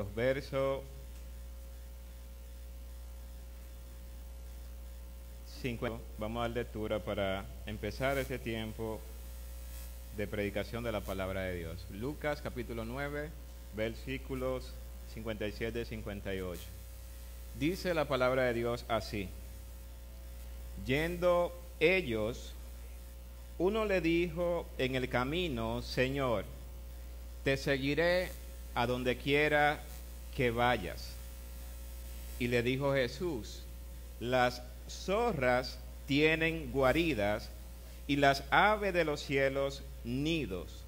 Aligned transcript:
Los 0.00 0.14
versos 0.14 0.80
5. 5.60 6.00
Vamos 6.16 6.40
a 6.40 6.48
dar 6.48 6.50
lectura 6.52 7.00
para 7.00 7.44
empezar 7.66 8.16
este 8.16 8.38
tiempo 8.38 8.98
de 10.16 10.26
predicación 10.26 10.82
de 10.84 10.90
la 10.90 11.02
palabra 11.02 11.42
de 11.42 11.56
Dios. 11.56 11.84
Lucas 11.90 12.40
capítulo 12.40 12.86
9, 12.86 13.28
versículos 13.76 14.72
57 15.12 15.82
y 15.82 15.84
58. 15.84 16.62
Dice 17.58 17.92
la 17.92 18.08
palabra 18.08 18.44
de 18.44 18.54
Dios 18.54 18.86
así. 18.88 19.28
Yendo 20.86 21.52
ellos, 21.78 22.54
uno 23.58 23.84
le 23.84 24.00
dijo 24.00 24.64
en 24.78 24.94
el 24.94 25.10
camino, 25.10 25.82
Señor, 25.82 26.46
te 27.44 27.58
seguiré 27.58 28.39
a 28.74 28.86
donde 28.86 29.16
quiera 29.16 29.80
que 30.36 30.50
vayas. 30.50 31.12
Y 32.38 32.48
le 32.48 32.62
dijo 32.62 32.94
Jesús, 32.94 33.62
las 34.20 34.62
zorras 34.88 35.78
tienen 36.06 36.72
guaridas 36.72 37.48
y 38.06 38.16
las 38.16 38.42
aves 38.50 38.92
de 38.92 39.04
los 39.04 39.20
cielos 39.20 39.82
nidos, 40.04 40.82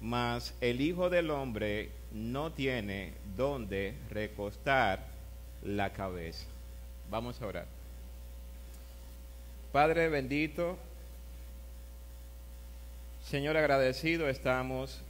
mas 0.00 0.52
el 0.60 0.80
Hijo 0.80 1.08
del 1.10 1.30
Hombre 1.30 1.90
no 2.12 2.52
tiene 2.52 3.12
donde 3.36 3.94
recostar 4.10 5.06
la 5.62 5.92
cabeza. 5.92 6.46
Vamos 7.10 7.40
a 7.40 7.46
orar. 7.46 7.66
Padre 9.72 10.08
bendito, 10.08 10.76
Señor 13.24 13.56
agradecido 13.56 14.28
estamos 14.28 15.00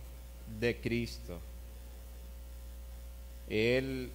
de 0.60 0.76
Cristo. 0.76 1.40
Él, 3.48 4.10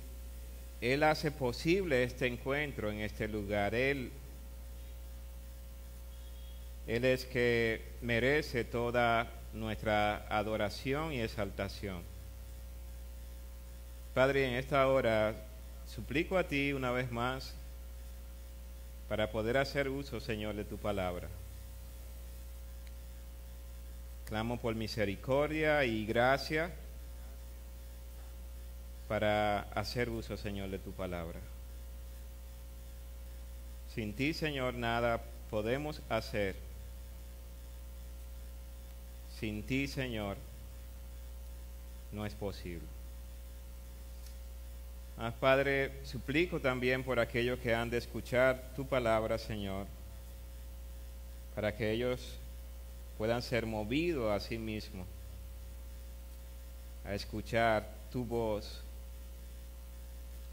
Él 0.82 1.04
hace 1.04 1.32
posible 1.32 2.04
este 2.04 2.28
encuentro 2.28 2.92
en 2.92 3.00
este 3.00 3.28
lugar. 3.28 3.74
Él, 3.74 4.12
Él 6.88 7.06
es 7.06 7.26
que 7.26 7.82
merece 8.02 8.64
toda 8.64 9.32
nuestra 9.54 10.26
adoración 10.30 11.14
y 11.14 11.22
exaltación. 11.22 12.02
Padre, 14.14 14.48
en 14.48 14.56
esta 14.56 14.88
hora 14.88 15.34
suplico 15.88 16.38
a 16.38 16.48
ti 16.48 16.74
una 16.74 16.92
vez 16.92 17.12
más 17.12 17.54
para 19.10 19.32
poder 19.32 19.58
hacer 19.58 19.90
uso, 19.90 20.20
Señor, 20.20 20.56
de 20.56 20.66
tu 20.66 20.78
palabra. 20.78 21.28
Clamo 24.26 24.60
por 24.60 24.76
misericordia 24.76 25.84
y 25.86 26.06
gracia 26.06 26.72
para 29.14 29.68
hacer 29.76 30.10
uso, 30.10 30.36
Señor, 30.38 30.72
de 30.72 30.80
tu 30.80 30.92
palabra. 30.92 31.40
Sin 33.94 34.12
ti, 34.12 34.34
Señor, 34.34 34.74
nada 34.74 35.22
podemos 35.52 36.02
hacer. 36.10 36.56
Sin 39.40 39.62
ti, 39.62 39.88
Señor, 39.88 40.36
no 42.12 42.26
es 42.26 42.34
posible. 42.34 42.88
Ah, 45.20 45.32
Padre, 45.40 45.92
suplico 46.06 46.60
también 46.60 47.04
por 47.04 47.20
aquellos 47.20 47.60
que 47.60 47.76
han 47.76 47.92
de 47.92 48.00
escuchar 48.00 48.72
tu 48.76 48.84
palabra, 48.84 49.38
Señor, 49.38 49.86
para 51.54 51.76
que 51.76 51.92
ellos 51.92 52.40
puedan 53.20 53.44
ser 53.44 53.68
movidos 53.68 54.32
a 54.32 54.40
sí 54.40 54.58
mismos, 54.58 55.06
a 57.06 57.14
escuchar 57.14 57.88
tu 58.12 58.26
voz, 58.26 58.83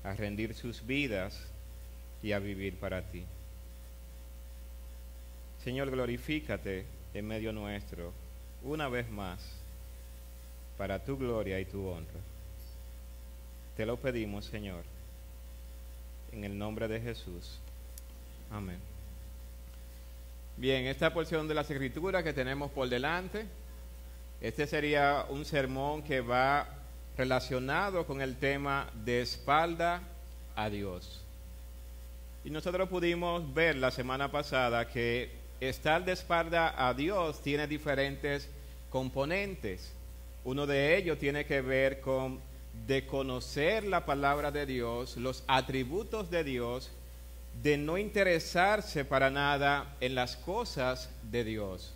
a 0.05 0.15
rendir 0.15 0.55
sus 0.55 0.87
vidas 0.87 1.39
y 2.23 2.33
a 2.33 2.39
vivir 2.39 2.77
para 2.77 3.03
ti. 3.03 3.25
Señor, 5.65 5.91
glorifícate 5.91 6.87
en 7.13 7.27
medio 7.27 7.53
nuestro 7.53 8.13
una 8.63 8.89
vez 8.89 9.09
más 9.11 9.41
para 10.79 10.99
tu 11.05 11.17
gloria 11.17 11.61
y 11.61 11.65
tu 11.67 11.87
honra. 11.87 12.21
Te 13.77 13.85
lo 13.85 13.97
pedimos, 13.97 14.47
Señor, 14.47 14.85
en 16.33 16.45
el 16.45 16.57
nombre 16.57 16.89
de 16.89 17.01
Jesús. 17.01 17.59
Amén. 18.51 18.79
Bien, 20.57 20.87
esta 20.87 21.13
porción 21.13 21.49
de 21.49 21.55
las 21.55 21.71
escrituras 21.71 22.23
que 22.23 22.33
tenemos 22.33 22.71
por 22.71 22.89
delante, 22.89 23.47
este 24.41 24.67
sería 24.67 25.27
un 25.29 25.45
sermón 25.45 26.03
que 26.03 26.21
va 26.21 26.80
relacionado 27.21 28.07
con 28.07 28.23
el 28.23 28.37
tema 28.37 28.91
de 29.05 29.21
espalda 29.21 30.01
a 30.57 30.71
Dios. 30.71 31.21
Y 32.47 32.51
nosotros 32.51 32.89
pudimos 32.89 33.53
ver 33.53 33.77
la 33.77 33.91
semana 33.91 34.31
pasada 34.31 34.89
que 34.89 35.31
estar 35.61 36.03
de 36.03 36.13
espalda 36.13 36.75
a 36.79 36.95
Dios 36.95 37.43
tiene 37.43 37.67
diferentes 37.67 38.49
componentes. 38.89 39.93
Uno 40.45 40.67
de 40.67 40.97
ellos 40.97 41.19
tiene 41.19 41.45
que 41.45 41.61
ver 41.61 42.01
con 42.01 42.41
de 42.87 43.05
conocer 43.05 43.85
la 43.85 44.07
palabra 44.07 44.51
de 44.51 44.65
Dios, 44.65 45.19
los 45.19 45.45
atributos 45.47 46.31
de 46.31 46.43
Dios, 46.43 46.91
de 47.63 47.77
no 47.77 47.99
interesarse 47.99 49.05
para 49.05 49.29
nada 49.29 49.95
en 50.01 50.15
las 50.15 50.37
cosas 50.37 51.11
de 51.31 51.45
Dios. 51.45 51.93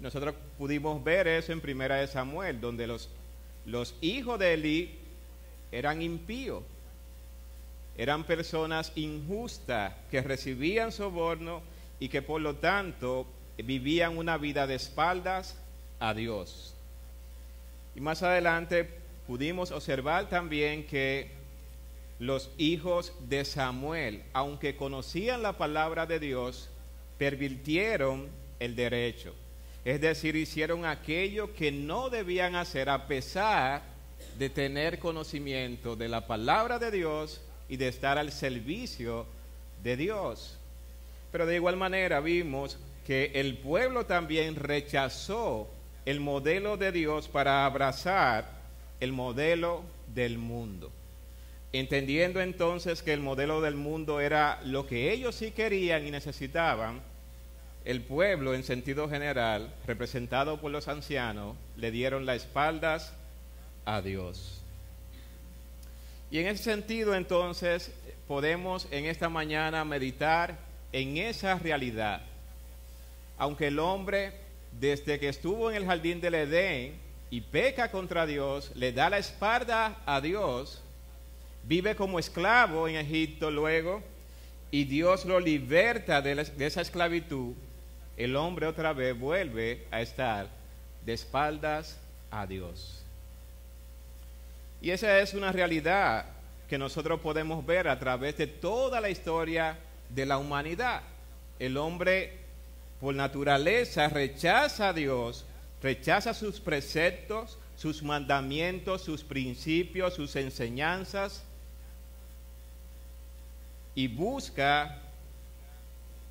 Nosotros 0.00 0.34
pudimos 0.56 1.04
ver 1.04 1.26
eso 1.26 1.52
en 1.52 1.60
Primera 1.60 1.96
de 1.96 2.06
Samuel, 2.06 2.58
donde 2.58 2.86
los, 2.86 3.10
los 3.66 3.96
hijos 4.00 4.38
de 4.38 4.54
Eli 4.54 4.98
eran 5.72 6.00
impíos, 6.00 6.62
eran 7.96 8.24
personas 8.24 8.92
injustas 8.94 9.94
que 10.10 10.22
recibían 10.22 10.92
soborno 10.92 11.62
y 11.98 12.08
que 12.08 12.22
por 12.22 12.40
lo 12.40 12.56
tanto 12.56 13.26
vivían 13.58 14.16
una 14.16 14.38
vida 14.38 14.66
de 14.66 14.76
espaldas 14.76 15.56
a 15.98 16.14
Dios. 16.14 16.74
Y 17.94 18.00
más 18.00 18.22
adelante 18.22 18.88
pudimos 19.26 19.72
observar 19.72 20.28
también 20.28 20.86
que 20.86 21.30
los 22.18 22.50
hijos 22.58 23.12
de 23.28 23.44
Samuel, 23.44 24.22
aunque 24.32 24.76
conocían 24.76 25.42
la 25.42 25.54
palabra 25.54 26.06
de 26.06 26.20
Dios, 26.20 26.68
pervirtieron 27.18 28.28
el 28.60 28.76
derecho. 28.76 29.34
Es 29.86 30.00
decir, 30.00 30.34
hicieron 30.34 30.84
aquello 30.84 31.54
que 31.54 31.70
no 31.70 32.10
debían 32.10 32.56
hacer 32.56 32.88
a 32.88 33.06
pesar 33.06 33.82
de 34.36 34.50
tener 34.50 34.98
conocimiento 34.98 35.94
de 35.94 36.08
la 36.08 36.26
palabra 36.26 36.80
de 36.80 36.90
Dios 36.90 37.40
y 37.68 37.76
de 37.76 37.86
estar 37.86 38.18
al 38.18 38.32
servicio 38.32 39.26
de 39.84 39.96
Dios. 39.96 40.58
Pero 41.30 41.46
de 41.46 41.54
igual 41.54 41.76
manera 41.76 42.18
vimos 42.18 42.80
que 43.06 43.30
el 43.36 43.58
pueblo 43.58 44.06
también 44.06 44.56
rechazó 44.56 45.70
el 46.04 46.18
modelo 46.18 46.76
de 46.76 46.90
Dios 46.90 47.28
para 47.28 47.64
abrazar 47.64 48.50
el 48.98 49.12
modelo 49.12 49.84
del 50.12 50.36
mundo. 50.36 50.90
Entendiendo 51.72 52.40
entonces 52.40 53.04
que 53.04 53.12
el 53.12 53.20
modelo 53.20 53.60
del 53.60 53.76
mundo 53.76 54.18
era 54.18 54.60
lo 54.64 54.84
que 54.84 55.12
ellos 55.12 55.36
sí 55.36 55.52
querían 55.52 56.04
y 56.04 56.10
necesitaban, 56.10 57.02
el 57.86 58.02
pueblo 58.02 58.54
en 58.54 58.64
sentido 58.64 59.08
general, 59.08 59.72
representado 59.86 60.60
por 60.60 60.70
los 60.70 60.88
ancianos, 60.88 61.56
le 61.76 61.90
dieron 61.90 62.26
las 62.26 62.42
espaldas 62.42 63.14
a 63.84 64.02
Dios. 64.02 64.60
Y 66.30 66.38
en 66.38 66.48
ese 66.48 66.64
sentido 66.64 67.14
entonces 67.14 67.92
podemos 68.26 68.88
en 68.90 69.06
esta 69.06 69.28
mañana 69.28 69.84
meditar 69.84 70.58
en 70.92 71.16
esa 71.16 71.58
realidad. 71.58 72.22
Aunque 73.38 73.68
el 73.68 73.78
hombre, 73.78 74.32
desde 74.78 75.20
que 75.20 75.28
estuvo 75.28 75.70
en 75.70 75.76
el 75.76 75.86
jardín 75.86 76.20
del 76.20 76.34
Edén, 76.34 77.06
y 77.30 77.40
peca 77.40 77.90
contra 77.90 78.26
Dios, 78.26 78.70
le 78.74 78.92
da 78.92 79.10
la 79.10 79.18
espalda 79.18 80.00
a 80.06 80.20
Dios, 80.20 80.80
vive 81.64 81.96
como 81.96 82.18
esclavo 82.18 82.88
en 82.88 82.96
Egipto 82.96 83.50
luego, 83.50 84.02
y 84.70 84.84
Dios 84.84 85.24
lo 85.24 85.40
liberta 85.40 86.22
de, 86.22 86.46
esa 86.58 86.80
esclavitud, 86.80 87.54
el 88.16 88.36
hombre 88.36 88.66
otra 88.66 88.92
vez 88.92 89.18
vuelve 89.18 89.84
a 89.90 90.00
estar 90.00 90.48
de 91.04 91.12
espaldas 91.12 91.98
a 92.30 92.46
Dios. 92.46 93.02
Y 94.80 94.90
esa 94.90 95.18
es 95.18 95.34
una 95.34 95.52
realidad 95.52 96.26
que 96.68 96.78
nosotros 96.78 97.20
podemos 97.20 97.64
ver 97.64 97.88
a 97.88 97.98
través 97.98 98.36
de 98.36 98.46
toda 98.46 99.00
la 99.00 99.10
historia 99.10 99.78
de 100.08 100.26
la 100.26 100.38
humanidad. 100.38 101.02
El 101.58 101.76
hombre 101.76 102.38
por 103.00 103.14
naturaleza 103.14 104.08
rechaza 104.08 104.88
a 104.88 104.92
Dios, 104.92 105.44
rechaza 105.82 106.34
sus 106.34 106.60
preceptos, 106.60 107.58
sus 107.76 108.02
mandamientos, 108.02 109.02
sus 109.02 109.22
principios, 109.22 110.14
sus 110.14 110.34
enseñanzas 110.36 111.42
y 113.94 114.08
busca 114.08 114.98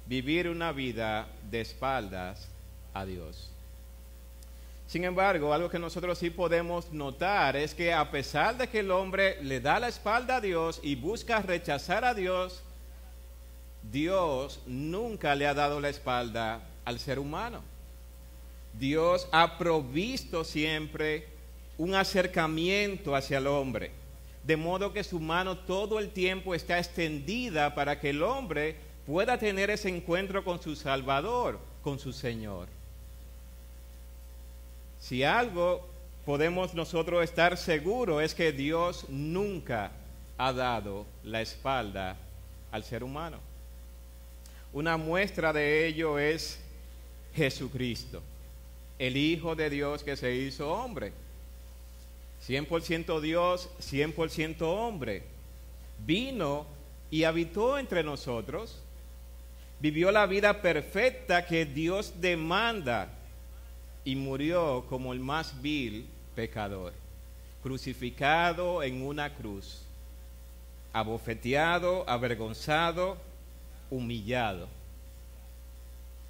vivir 0.06 0.48
una 0.50 0.72
vida 0.72 1.28
de 1.50 1.62
espaldas 1.62 2.48
a 2.94 3.06
Dios. 3.06 3.50
Sin 4.88 5.04
embargo, 5.04 5.52
algo 5.52 5.70
que 5.70 5.80
nosotros 5.80 6.18
sí 6.18 6.30
podemos 6.30 6.92
notar 6.92 7.56
es 7.56 7.74
que 7.74 7.92
a 7.92 8.12
pesar 8.12 8.56
de 8.58 8.68
que 8.68 8.80
el 8.80 8.92
hombre 8.92 9.42
le 9.42 9.60
da 9.60 9.80
la 9.80 9.88
espalda 9.88 10.38
a 10.38 10.42
Dios 10.42 10.80
y 10.84 10.96
busca 10.96 11.42
rechazar 11.42 12.06
a 12.06 12.14
Dios, 12.14 12.62
Dios 13.92 14.60
nunca 14.68 15.34
le 15.36 15.48
ha 15.48 15.54
dado 15.54 15.80
la 15.80 15.90
espalda 15.90 16.62
al 16.86 17.00
ser 17.00 17.18
humano. 17.18 17.64
Dios 18.74 19.28
ha 19.32 19.58
provisto 19.58 20.44
siempre 20.44 21.28
un 21.78 21.96
acercamiento 21.96 23.16
hacia 23.16 23.40
el 23.40 23.48
hombre, 23.48 23.92
de 24.44 24.56
modo 24.56 24.94
que 24.94 25.04
su 25.04 25.20
mano 25.20 25.58
todo 25.58 25.98
el 25.98 26.12
tiempo 26.12 26.54
está 26.54 26.78
extendida 26.78 27.74
para 27.74 28.00
que 28.00 28.12
el 28.12 28.22
hombre 28.22 28.76
pueda 29.06 29.38
tener 29.38 29.70
ese 29.70 29.90
encuentro 29.90 30.44
con 30.44 30.62
su 30.62 30.76
Salvador, 30.76 31.60
con 31.84 32.00
su 32.00 32.12
Señor. 32.12 32.68
Si 35.00 35.24
algo 35.24 35.88
podemos 36.26 36.74
nosotros 36.74 37.24
estar 37.24 37.58
seguros 37.58 38.24
es 38.24 38.34
que 38.34 38.52
Dios 38.52 39.06
nunca 39.10 39.92
ha 40.38 40.52
dado 40.52 41.06
la 41.24 41.42
espalda 41.42 42.18
al 42.72 42.84
ser 42.84 43.04
humano. 43.04 43.38
Una 44.74 44.98
muestra 44.98 45.54
de 45.54 45.88
ello 45.88 46.18
es 46.18 46.60
Jesucristo, 47.36 48.22
el 48.98 49.16
Hijo 49.16 49.56
de 49.56 49.70
Dios 49.70 50.04
que 50.04 50.18
se 50.18 50.34
hizo 50.36 50.72
hombre. 50.72 51.14
100% 52.48 53.22
Dios, 53.22 53.70
100% 53.80 54.62
hombre. 54.62 55.24
Vino 56.06 56.66
y 57.10 57.24
habitó 57.24 57.78
entre 57.78 58.04
nosotros 58.04 58.80
vivió 59.80 60.12
la 60.12 60.26
vida 60.26 60.62
perfecta 60.62 61.46
que 61.46 61.66
Dios 61.66 62.14
demanda 62.20 63.10
y 64.04 64.16
murió 64.16 64.86
como 64.88 65.14
el 65.14 65.20
más 65.20 65.62
vil 65.62 66.08
pecador, 66.36 66.94
crucificado 67.64 68.84
en 68.84 69.02
una 69.02 69.34
cruz, 69.34 69.82
abofeteado, 70.94 72.08
avergonzado, 72.08 73.18
humillado. 73.90 74.68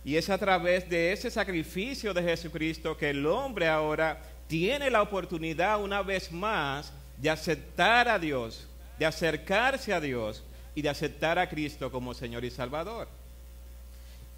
Y 0.03 0.17
es 0.17 0.29
a 0.29 0.37
través 0.37 0.87
de 0.89 1.11
ese 1.11 1.31
sacrificio 1.31 2.13
de 2.13 2.23
Jesucristo 2.23 2.95
que 2.95 3.09
el 3.09 3.25
hombre 3.25 3.67
ahora 3.67 4.21
tiene 4.47 4.89
la 4.89 5.01
oportunidad 5.01 5.81
una 5.81 6.01
vez 6.03 6.31
más 6.31 6.93
de 7.17 7.29
aceptar 7.29 8.07
a 8.07 8.19
Dios, 8.19 8.67
de 8.99 9.05
acercarse 9.05 9.93
a 9.93 9.99
Dios 9.99 10.43
y 10.75 10.81
de 10.81 10.89
aceptar 10.89 11.39
a 11.39 11.49
Cristo 11.49 11.91
como 11.91 12.13
Señor 12.13 12.45
y 12.45 12.51
Salvador. 12.51 13.07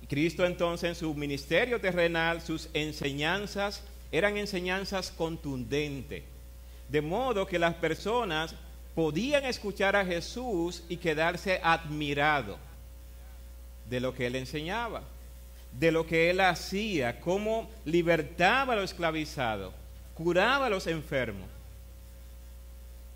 Cristo 0.09 0.45
entonces 0.45 0.89
en 0.89 0.95
su 0.95 1.13
ministerio 1.13 1.81
terrenal, 1.81 2.41
sus 2.41 2.69
enseñanzas 2.73 3.83
eran 4.11 4.37
enseñanzas 4.37 5.11
contundentes, 5.11 6.23
de 6.89 7.01
modo 7.01 7.45
que 7.45 7.59
las 7.59 7.75
personas 7.75 8.55
podían 8.95 9.45
escuchar 9.45 9.95
a 9.95 10.05
Jesús 10.05 10.83
y 10.87 10.97
quedarse 10.97 11.59
admirado 11.61 12.57
de 13.89 13.99
lo 13.99 14.13
que 14.13 14.27
él 14.27 14.35
enseñaba, 14.35 15.03
de 15.77 15.91
lo 15.91 16.07
que 16.07 16.29
él 16.29 16.39
hacía, 16.39 17.19
cómo 17.19 17.69
libertaba 17.85 18.73
a 18.73 18.75
los 18.77 18.91
esclavizados, 18.91 19.73
curaba 20.13 20.67
a 20.67 20.69
los 20.69 20.87
enfermos 20.87 21.47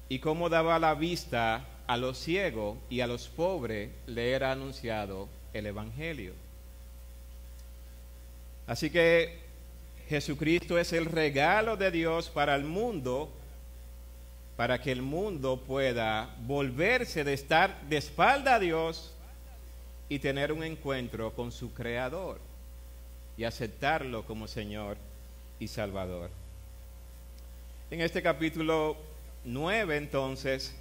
y 0.10 0.20
cómo 0.20 0.50
daba 0.50 0.78
la 0.78 0.94
vista 0.94 1.66
a 1.88 1.98
los 1.98 2.18
ciegos 2.18 2.78
y 2.90 3.00
a 3.00 3.08
los 3.08 3.28
pobres 3.30 3.92
le 4.08 4.32
era 4.32 4.52
anunciado 4.52 5.30
el 5.54 5.66
Evangelio. 5.66 6.34
Así 8.68 8.90
que 8.90 9.40
Jesucristo 10.10 10.78
es 10.78 10.94
el 10.94 11.06
regalo 11.06 11.78
de 11.78 11.92
Dios 11.92 12.30
para 12.30 12.56
el 12.56 12.64
mundo, 12.64 13.32
para 14.58 14.82
que 14.82 14.92
el 14.92 15.02
mundo 15.02 15.62
pueda 15.66 16.36
volverse 16.42 17.24
de 17.24 17.34
estar 17.34 17.82
de 17.84 17.98
espalda 17.98 18.56
a 18.56 18.60
Dios 18.60 19.14
y 20.10 20.20
tener 20.20 20.52
un 20.52 20.64
encuentro 20.64 21.34
con 21.34 21.52
su 21.52 21.74
Creador 21.74 22.40
y 23.38 23.46
aceptarlo 23.46 24.26
como 24.26 24.48
Señor 24.48 24.98
y 25.60 25.68
Salvador. 25.68 26.30
En 27.90 28.02
este 28.02 28.22
capítulo 28.22 28.98
9 29.46 29.98
entonces, 29.98 30.76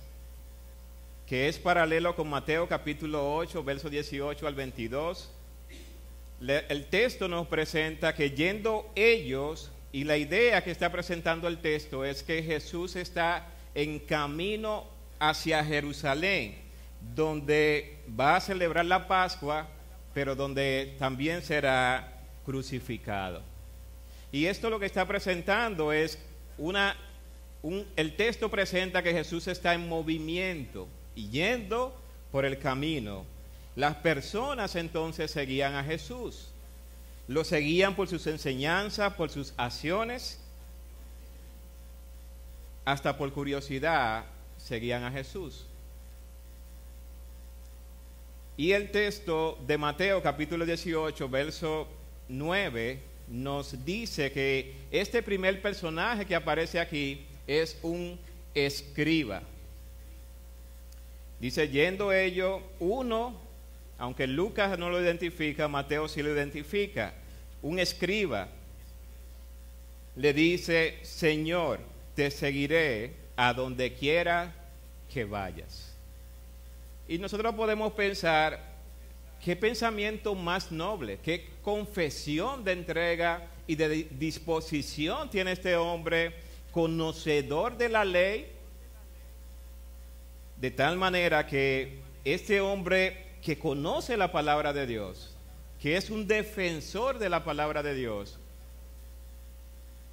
que 1.26 1.48
es 1.48 1.58
paralelo 1.58 2.16
con 2.16 2.28
Mateo 2.28 2.68
capítulo 2.68 3.36
8, 3.36 3.62
verso 3.62 3.88
18 3.88 4.46
al 4.46 4.54
22, 4.54 5.30
el 6.40 6.86
texto 6.86 7.28
nos 7.28 7.46
presenta 7.48 8.14
que 8.14 8.30
yendo 8.30 8.90
ellos, 8.94 9.70
y 9.92 10.04
la 10.04 10.16
idea 10.16 10.62
que 10.62 10.70
está 10.70 10.90
presentando 10.90 11.48
el 11.48 11.58
texto 11.58 12.04
es 12.04 12.22
que 12.22 12.42
Jesús 12.42 12.96
está 12.96 13.46
en 13.74 13.98
camino 13.98 14.86
hacia 15.18 15.64
Jerusalén, 15.64 16.56
donde 17.14 17.98
va 18.18 18.36
a 18.36 18.40
celebrar 18.40 18.84
la 18.84 19.08
Pascua, 19.08 19.68
pero 20.14 20.34
donde 20.34 20.94
también 20.98 21.42
será 21.42 22.20
crucificado. 22.44 23.42
Y 24.32 24.46
esto 24.46 24.70
lo 24.70 24.78
que 24.78 24.86
está 24.86 25.06
presentando 25.06 25.92
es 25.92 26.18
una, 26.56 26.96
el 27.96 28.16
texto 28.16 28.48
presenta 28.48 29.02
que 29.02 29.12
Jesús 29.12 29.48
está 29.48 29.74
en 29.74 29.88
movimiento 29.88 30.88
y 31.16 31.28
yendo 31.30 32.00
por 32.30 32.44
el 32.44 32.58
camino 32.58 33.24
las 33.76 33.96
personas 33.96 34.76
entonces 34.76 35.30
seguían 35.30 35.74
a 35.74 35.84
Jesús. 35.84 36.48
Lo 37.28 37.44
seguían 37.44 37.94
por 37.94 38.08
sus 38.08 38.26
enseñanzas, 38.26 39.14
por 39.14 39.30
sus 39.30 39.54
acciones, 39.56 40.40
hasta 42.84 43.16
por 43.16 43.32
curiosidad 43.32 44.24
seguían 44.58 45.04
a 45.04 45.12
Jesús. 45.12 45.66
Y 48.56 48.72
el 48.72 48.90
texto 48.90 49.58
de 49.66 49.78
Mateo 49.78 50.22
capítulo 50.22 50.66
18, 50.66 51.28
verso 51.28 51.88
9, 52.28 53.00
nos 53.28 53.84
dice 53.84 54.32
que 54.32 54.74
este 54.90 55.22
primer 55.22 55.62
personaje 55.62 56.26
que 56.26 56.34
aparece 56.34 56.80
aquí 56.80 57.24
es 57.46 57.78
un 57.82 58.18
escriba. 58.54 59.42
Dice, 61.38 61.68
yendo 61.68 62.12
ellos, 62.12 62.60
uno 62.80 63.34
aunque 64.00 64.26
Lucas 64.26 64.78
no 64.78 64.88
lo 64.88 65.00
identifica, 65.00 65.68
Mateo 65.68 66.08
sí 66.08 66.22
lo 66.22 66.32
identifica. 66.32 67.12
Un 67.60 67.78
escriba 67.78 68.48
le 70.16 70.32
dice, 70.32 70.98
Señor, 71.02 71.80
te 72.14 72.30
seguiré 72.30 73.12
a 73.36 73.52
donde 73.52 73.92
quiera 73.92 74.54
que 75.12 75.26
vayas. 75.26 75.94
Y 77.08 77.18
nosotros 77.18 77.54
podemos 77.54 77.92
pensar, 77.92 78.58
qué 79.44 79.54
pensamiento 79.54 80.34
más 80.34 80.72
noble, 80.72 81.18
qué 81.22 81.50
confesión 81.60 82.64
de 82.64 82.72
entrega 82.72 83.48
y 83.66 83.74
de 83.74 84.08
disposición 84.12 85.28
tiene 85.28 85.52
este 85.52 85.76
hombre, 85.76 86.36
conocedor 86.72 87.76
de 87.76 87.90
la 87.90 88.06
ley, 88.06 88.50
de 90.56 90.70
tal 90.70 90.96
manera 90.96 91.46
que 91.46 91.98
este 92.24 92.62
hombre 92.62 93.29
que 93.42 93.58
conoce 93.58 94.16
la 94.16 94.32
palabra 94.32 94.72
de 94.72 94.86
Dios, 94.86 95.34
que 95.80 95.96
es 95.96 96.10
un 96.10 96.26
defensor 96.26 97.18
de 97.18 97.28
la 97.28 97.44
palabra 97.44 97.82
de 97.82 97.94
Dios, 97.94 98.38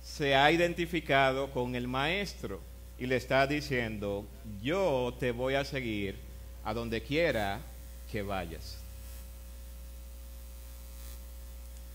se 0.04 0.36
ha 0.36 0.52
identificado 0.52 1.52
con 1.52 1.76
el 1.76 1.88
maestro 1.88 2.62
y 2.98 3.06
le 3.06 3.18
está 3.18 3.46
diciendo, 3.46 4.26
yo 4.62 5.14
te 5.20 5.32
voy 5.32 5.56
a 5.56 5.66
seguir 5.66 6.16
a 6.64 6.74
donde 6.74 7.02
quiera 7.02 7.60
que 8.12 8.22
vayas. 8.22 8.78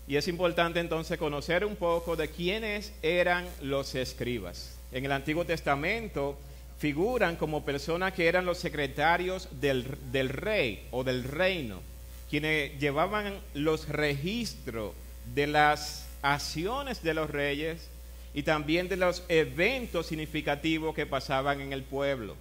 Y 0.07 0.17
es 0.17 0.27
importante 0.27 0.79
entonces 0.79 1.17
conocer 1.17 1.65
un 1.65 1.75
poco 1.75 2.15
de 2.15 2.29
quiénes 2.29 2.93
eran 3.01 3.47
los 3.61 3.95
escribas. 3.95 4.77
En 4.91 5.05
el 5.05 5.11
Antiguo 5.11 5.45
Testamento, 5.45 6.37
figuran 6.83 7.37
como 7.37 7.63
personas 7.63 8.11
que 8.11 8.27
eran 8.27 8.45
los 8.45 8.57
secretarios 8.57 9.47
del, 9.61 9.85
rey 10.27 10.85
o 10.91 11.05
del 11.05 11.23
reino, 11.23 11.79
quienes 12.29 12.77
llevaban 12.77 13.39
los 13.53 13.87
registros 13.87 14.91
de 15.33 15.47
las 15.47 16.09
acciones 16.21 17.01
de 17.01 17.13
los 17.13 17.29
reyes 17.29 17.87
y 18.33 18.43
también 18.43 18.89
de 18.89 18.97
los 18.97 19.23
eventos 19.29 20.07
significativos 20.07 20.93
que 20.93 21.05
pasaban 21.05 21.61
en 21.61 21.71
el 21.71 21.83
pueblo. 21.83 22.35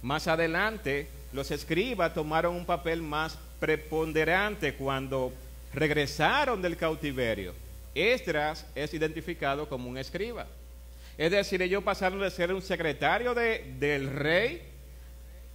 Más 0.00 0.28
adelante, 0.28 1.08
los 1.32 1.50
escribas 1.50 2.14
tomaron 2.14 2.54
un 2.54 2.66
papel 2.66 3.02
más 3.02 3.36
preponderante 3.58 4.74
cuando 4.74 5.32
regresaron 5.74 6.62
del 6.62 6.76
cautiverio. 6.76 7.52
Esdras 7.96 8.64
es 8.76 8.94
identificado 8.94 9.68
como 9.68 9.90
un 9.90 9.98
escriba. 9.98 10.46
Es 11.18 11.30
decir, 11.30 11.62
ellos 11.62 11.82
pasaron 11.82 12.20
de 12.20 12.30
ser 12.30 12.52
un 12.52 12.62
secretario 12.62 13.34
del 13.34 14.10
rey 14.10 14.62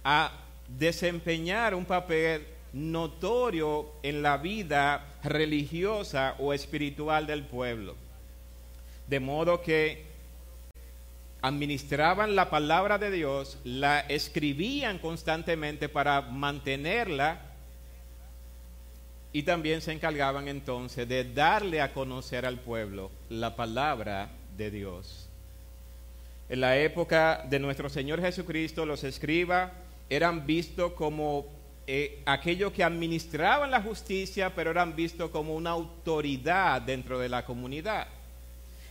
a 0.02 0.32
desempeñar 0.68 1.74
un 1.74 1.84
papel 1.84 2.46
notorio 2.72 3.92
en 4.02 4.22
la 4.22 4.38
vida 4.38 5.18
religiosa 5.22 6.34
o 6.38 6.52
espiritual 6.52 7.26
del 7.26 7.44
pueblo. 7.44 7.94
De 9.06 9.20
modo 9.20 9.60
que 9.60 10.04
administraban 11.42 12.34
la 12.34 12.50
palabra 12.50 12.98
de 12.98 13.10
Dios, 13.10 13.58
la 13.64 14.00
escribían 14.00 14.98
constantemente 14.98 15.88
para 15.88 16.22
mantenerla 16.22 17.40
y 19.32 19.42
también 19.42 19.80
se 19.80 19.92
encargaban 19.92 20.48
entonces 20.48 21.08
de 21.08 21.24
darle 21.24 21.80
a 21.80 21.92
conocer 21.92 22.46
al 22.46 22.58
pueblo 22.58 23.10
la 23.28 23.56
palabra 23.56 24.30
de 24.56 24.70
Dios. 24.70 25.21
En 26.52 26.60
la 26.60 26.76
época 26.76 27.46
de 27.48 27.58
nuestro 27.58 27.88
Señor 27.88 28.20
Jesucristo, 28.20 28.84
los 28.84 29.04
escribas 29.04 29.72
eran 30.10 30.44
vistos 30.44 30.92
como 30.92 31.46
eh, 31.86 32.20
aquellos 32.26 32.72
que 32.72 32.84
administraban 32.84 33.70
la 33.70 33.80
justicia, 33.80 34.54
pero 34.54 34.70
eran 34.70 34.94
vistos 34.94 35.30
como 35.30 35.54
una 35.54 35.70
autoridad 35.70 36.82
dentro 36.82 37.18
de 37.18 37.30
la 37.30 37.46
comunidad. 37.46 38.06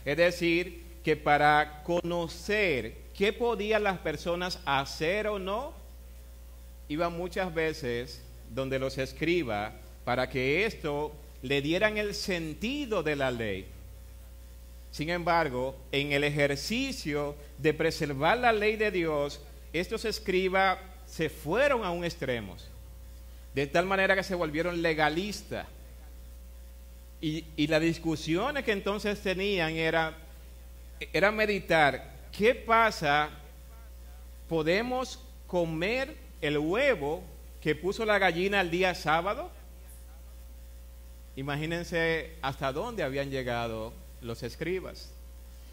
Es 0.04 0.16
decir, 0.16 0.82
que 1.04 1.14
para 1.14 1.84
conocer 1.84 2.96
qué 3.16 3.32
podían 3.32 3.84
las 3.84 3.98
personas 3.98 4.58
hacer 4.64 5.28
o 5.28 5.38
no, 5.38 5.72
iban 6.88 7.16
muchas 7.16 7.54
veces 7.54 8.24
donde 8.50 8.80
los 8.80 8.98
escriba 8.98 9.74
para 10.04 10.28
que 10.28 10.66
esto 10.66 11.12
le 11.42 11.62
dieran 11.62 11.96
el 11.96 12.16
sentido 12.16 13.04
de 13.04 13.14
la 13.14 13.30
ley. 13.30 13.68
Sin 14.92 15.08
embargo, 15.08 15.74
en 15.90 16.12
el 16.12 16.22
ejercicio 16.22 17.34
de 17.56 17.72
preservar 17.72 18.36
la 18.36 18.52
ley 18.52 18.76
de 18.76 18.90
Dios, 18.90 19.40
estos 19.72 20.04
escribas 20.04 20.78
se 21.06 21.30
fueron 21.30 21.82
a 21.82 21.90
un 21.90 22.04
extremo, 22.04 22.56
de 23.54 23.66
tal 23.66 23.86
manera 23.86 24.14
que 24.14 24.22
se 24.22 24.34
volvieron 24.34 24.82
legalistas. 24.82 25.66
Y, 27.22 27.46
y 27.56 27.68
las 27.68 27.80
discusiones 27.80 28.64
que 28.64 28.72
entonces 28.72 29.18
tenían 29.20 29.76
era, 29.76 30.14
era 31.10 31.32
meditar, 31.32 32.12
¿qué 32.30 32.54
pasa? 32.54 33.30
¿Podemos 34.46 35.20
comer 35.46 36.14
el 36.42 36.58
huevo 36.58 37.22
que 37.62 37.74
puso 37.74 38.04
la 38.04 38.18
gallina 38.18 38.60
el 38.60 38.70
día 38.70 38.94
sábado? 38.94 39.50
Imagínense 41.34 42.36
hasta 42.42 42.72
dónde 42.72 43.02
habían 43.02 43.30
llegado 43.30 44.01
los 44.22 44.42
escribas. 44.42 45.10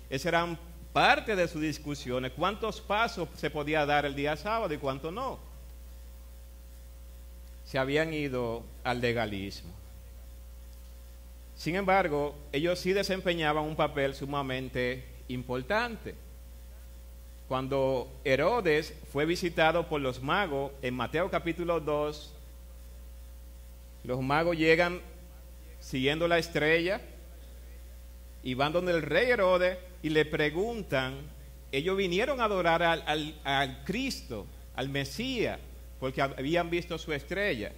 Esas 0.10 0.28
eran 0.28 0.58
parte 0.94 1.36
de 1.36 1.48
sus 1.48 1.62
discusiones. 1.62 2.32
¿Cuántos 2.36 2.82
pasos 2.82 3.30
se 3.36 3.50
podía 3.50 3.86
dar 3.86 4.06
el 4.06 4.16
día 4.16 4.36
sábado 4.36 4.74
y 4.74 4.78
cuántos 4.78 5.14
no? 5.14 5.40
Se 7.66 7.78
habían 7.78 8.14
ido 8.14 8.64
al 8.84 9.00
legalismo. 9.00 9.72
Sin 11.56 11.76
embargo, 11.76 12.36
ellos 12.52 12.80
sí 12.80 12.94
desempeñaban 12.94 13.64
un 13.64 13.76
papel 13.76 14.16
sumamente 14.16 15.04
importante. 15.28 16.16
Cuando 17.48 18.10
Herodes 18.24 18.94
fue 19.12 19.26
visitado 19.26 19.88
por 19.88 20.02
los 20.02 20.22
magos 20.22 20.72
en 20.82 20.94
Mateo 20.94 21.30
capítulo 21.30 21.80
2, 21.80 22.34
los 24.06 24.22
magos 24.22 24.58
llegan 24.58 25.02
siguiendo 25.80 26.28
la 26.28 26.38
estrella 26.38 27.02
y 28.44 28.54
van 28.54 28.74
donde 28.74 28.94
el 28.94 29.02
rey 29.02 29.30
Herodes 29.30 29.78
y 30.02 30.10
le 30.10 30.26
preguntan, 30.26 31.16
ellos 31.72 31.98
vinieron 31.98 32.42
a 32.42 32.46
adorar 32.46 32.82
al, 32.84 33.84
Cristo, 33.86 34.48
al 34.76 34.90
Mesías, 34.90 35.60
porque 36.00 36.22
habían 36.22 36.70
visto 36.70 36.98
su 36.98 37.14
estrella. 37.14 37.72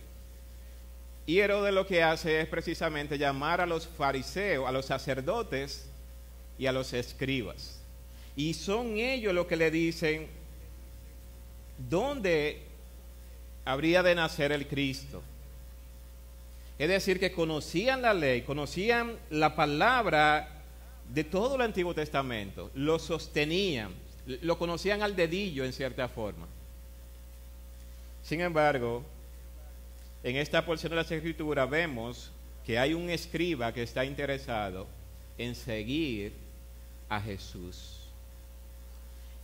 Y 1.26 1.40
Herodes 1.40 1.74
lo 1.74 1.86
que 1.86 2.04
hace 2.04 2.42
es 2.42 2.48
precisamente 2.48 3.18
llamar 3.18 3.62
a 3.62 3.66
los 3.66 3.88
fariseos, 3.88 4.68
a 4.68 4.72
los 4.72 4.86
sacerdotes 4.86 5.90
y 6.58 6.68
a 6.68 6.72
los 6.72 6.94
escribas. 6.94 7.80
Y 8.36 8.54
son 8.54 8.98
ellos 8.98 9.34
los 9.34 9.48
que 9.48 9.56
le 9.56 9.72
dicen, 9.72 10.28
¿dónde 11.90 12.62
habría 13.66 14.04
de 14.04 14.16
nacer 14.16 14.52
el 14.52 14.68
Cristo? 14.68 15.22
Es 16.82 16.90
decir, 16.90 17.20
que 17.20 17.32
conocían 17.32 18.02
la 18.02 18.12
ley, 18.12 18.42
conocían 18.42 19.16
la 19.30 19.56
palabra 19.56 20.64
de 21.14 21.24
todo 21.24 21.54
el 21.54 21.62
Antiguo 21.62 21.94
Testamento, 21.94 22.72
lo 22.74 22.98
sostenían, 22.98 23.94
lo 24.26 24.58
conocían 24.58 25.04
al 25.04 25.16
dedillo 25.16 25.64
en 25.64 25.74
cierta 25.74 26.08
forma. 26.08 26.48
Sin 28.24 28.42
embargo, 28.42 29.04
en 30.24 30.38
esta 30.38 30.66
porción 30.66 30.90
de 30.90 30.96
la 30.96 31.02
Escritura 31.04 31.68
vemos 31.68 32.32
que 32.66 32.80
hay 32.80 32.96
un 32.96 33.12
escriba 33.12 33.72
que 33.72 33.84
está 33.84 34.04
interesado 34.04 34.88
en 35.38 35.54
seguir 35.54 36.34
a 37.10 37.22
Jesús. 37.22 38.08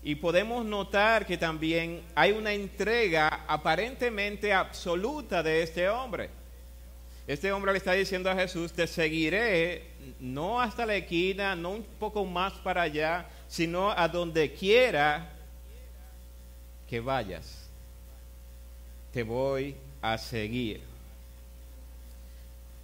Y 0.01 0.15
podemos 0.15 0.65
notar 0.65 1.27
que 1.27 1.37
también 1.37 2.01
hay 2.15 2.31
una 2.31 2.51
entrega 2.51 3.45
aparentemente 3.47 4.51
absoluta 4.51 5.43
de 5.43 5.61
este 5.61 5.87
hombre. 5.87 6.31
Este 7.27 7.51
hombre 7.51 7.73
le 7.73 7.77
está 7.77 7.91
diciendo 7.91 8.31
a 8.31 8.35
Jesús, 8.35 8.71
te 8.71 8.87
seguiré 8.87 9.83
no 10.19 10.61
hasta 10.61 10.85
la 10.85 10.95
esquina, 10.95 11.57
no 11.57 11.71
un 11.71 11.83
poco 11.83 12.23
más 12.23 12.53
para 12.53 12.83
allá, 12.83 13.27
sino 13.49 13.91
a 13.91 14.07
donde 14.07 14.53
quiera 14.53 15.33
que 16.89 17.01
vayas. 17.01 17.67
Te 19.11 19.23
voy 19.23 19.75
a 20.01 20.17
seguir. 20.17 20.81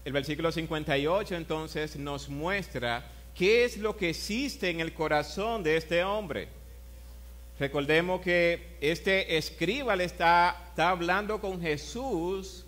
El 0.03 0.12
versículo 0.12 0.51
58 0.51 1.35
entonces 1.35 1.95
nos 1.95 2.27
muestra 2.27 3.09
qué 3.33 3.63
es 3.63 3.77
lo 3.77 3.95
que 3.95 4.09
existe 4.09 4.69
en 4.69 4.81
el 4.81 4.93
corazón 4.93 5.63
de 5.63 5.77
este 5.77 6.03
hombre. 6.03 6.50
Recordemos 7.57 8.19
que 8.19 8.75
este 8.81 9.38
escriba 9.38 9.95
le 9.95 10.03
está, 10.03 10.65
está 10.69 10.89
hablando 10.89 11.39
con 11.39 11.62
Jesús 11.62 12.62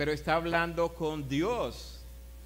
pero 0.00 0.12
está 0.12 0.36
hablando 0.36 0.94
con 0.94 1.28
Dios, 1.28 2.00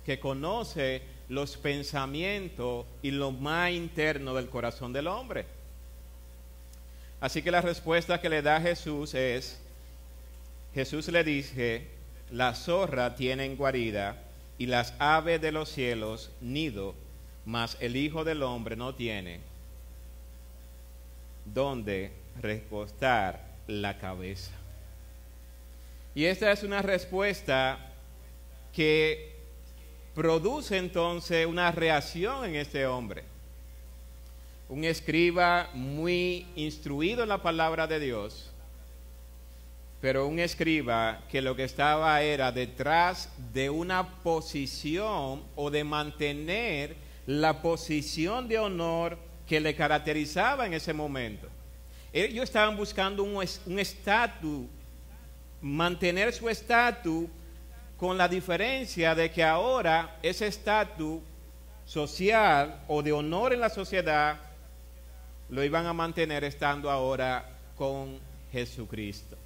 que 0.04 0.18
conoce 0.18 1.02
los 1.28 1.56
pensamientos 1.56 2.84
y 3.00 3.12
lo 3.12 3.30
más 3.30 3.70
interno 3.70 4.34
del 4.34 4.50
corazón 4.50 4.92
del 4.92 5.06
hombre. 5.06 5.46
Así 7.20 7.42
que 7.42 7.52
la 7.52 7.60
respuesta 7.60 8.20
que 8.20 8.28
le 8.28 8.42
da 8.42 8.60
Jesús 8.60 9.14
es, 9.14 9.60
Jesús 10.74 11.06
le 11.06 11.22
dice, 11.22 11.86
la 12.32 12.56
zorra 12.56 13.14
tiene 13.14 13.54
guarida 13.54 14.20
y 14.58 14.66
las 14.66 14.92
aves 14.98 15.40
de 15.40 15.52
los 15.52 15.68
cielos 15.68 16.32
nido, 16.40 16.96
mas 17.44 17.76
el 17.78 17.94
Hijo 17.94 18.24
del 18.24 18.42
Hombre 18.42 18.74
no 18.74 18.96
tiene 18.96 19.38
donde 21.44 22.10
recostar 22.42 23.46
la 23.68 23.96
cabeza. 23.98 24.63
Y 26.14 26.26
esta 26.26 26.52
es 26.52 26.62
una 26.62 26.80
respuesta 26.80 27.78
que 28.72 29.34
produce 30.14 30.76
entonces 30.76 31.46
una 31.46 31.72
reacción 31.72 32.44
en 32.44 32.54
este 32.54 32.86
hombre. 32.86 33.24
Un 34.68 34.84
escriba 34.84 35.70
muy 35.74 36.46
instruido 36.54 37.24
en 37.24 37.28
la 37.28 37.42
palabra 37.42 37.86
de 37.86 37.98
Dios, 37.98 38.50
pero 40.00 40.26
un 40.26 40.38
escriba 40.38 41.22
que 41.28 41.42
lo 41.42 41.56
que 41.56 41.64
estaba 41.64 42.22
era 42.22 42.52
detrás 42.52 43.30
de 43.52 43.68
una 43.70 44.22
posición 44.22 45.42
o 45.56 45.70
de 45.70 45.82
mantener 45.82 46.96
la 47.26 47.60
posición 47.60 48.46
de 48.46 48.58
honor 48.58 49.18
que 49.48 49.60
le 49.60 49.74
caracterizaba 49.74 50.66
en 50.66 50.74
ese 50.74 50.92
momento. 50.92 51.48
Ellos 52.12 52.44
estaban 52.44 52.76
buscando 52.76 53.24
un 53.24 53.78
estatus 53.78 54.66
mantener 55.64 56.30
su 56.34 56.50
estatus 56.50 57.26
con 57.96 58.18
la 58.18 58.28
diferencia 58.28 59.14
de 59.14 59.30
que 59.30 59.42
ahora 59.42 60.18
ese 60.22 60.46
estatus 60.46 61.22
social 61.86 62.82
o 62.86 63.02
de 63.02 63.12
honor 63.12 63.54
en 63.54 63.60
la 63.60 63.70
sociedad 63.70 64.38
lo 65.48 65.64
iban 65.64 65.86
a 65.86 65.94
mantener 65.94 66.44
estando 66.44 66.90
ahora 66.90 67.48
con 67.78 68.18
Jesucristo. 68.52 69.38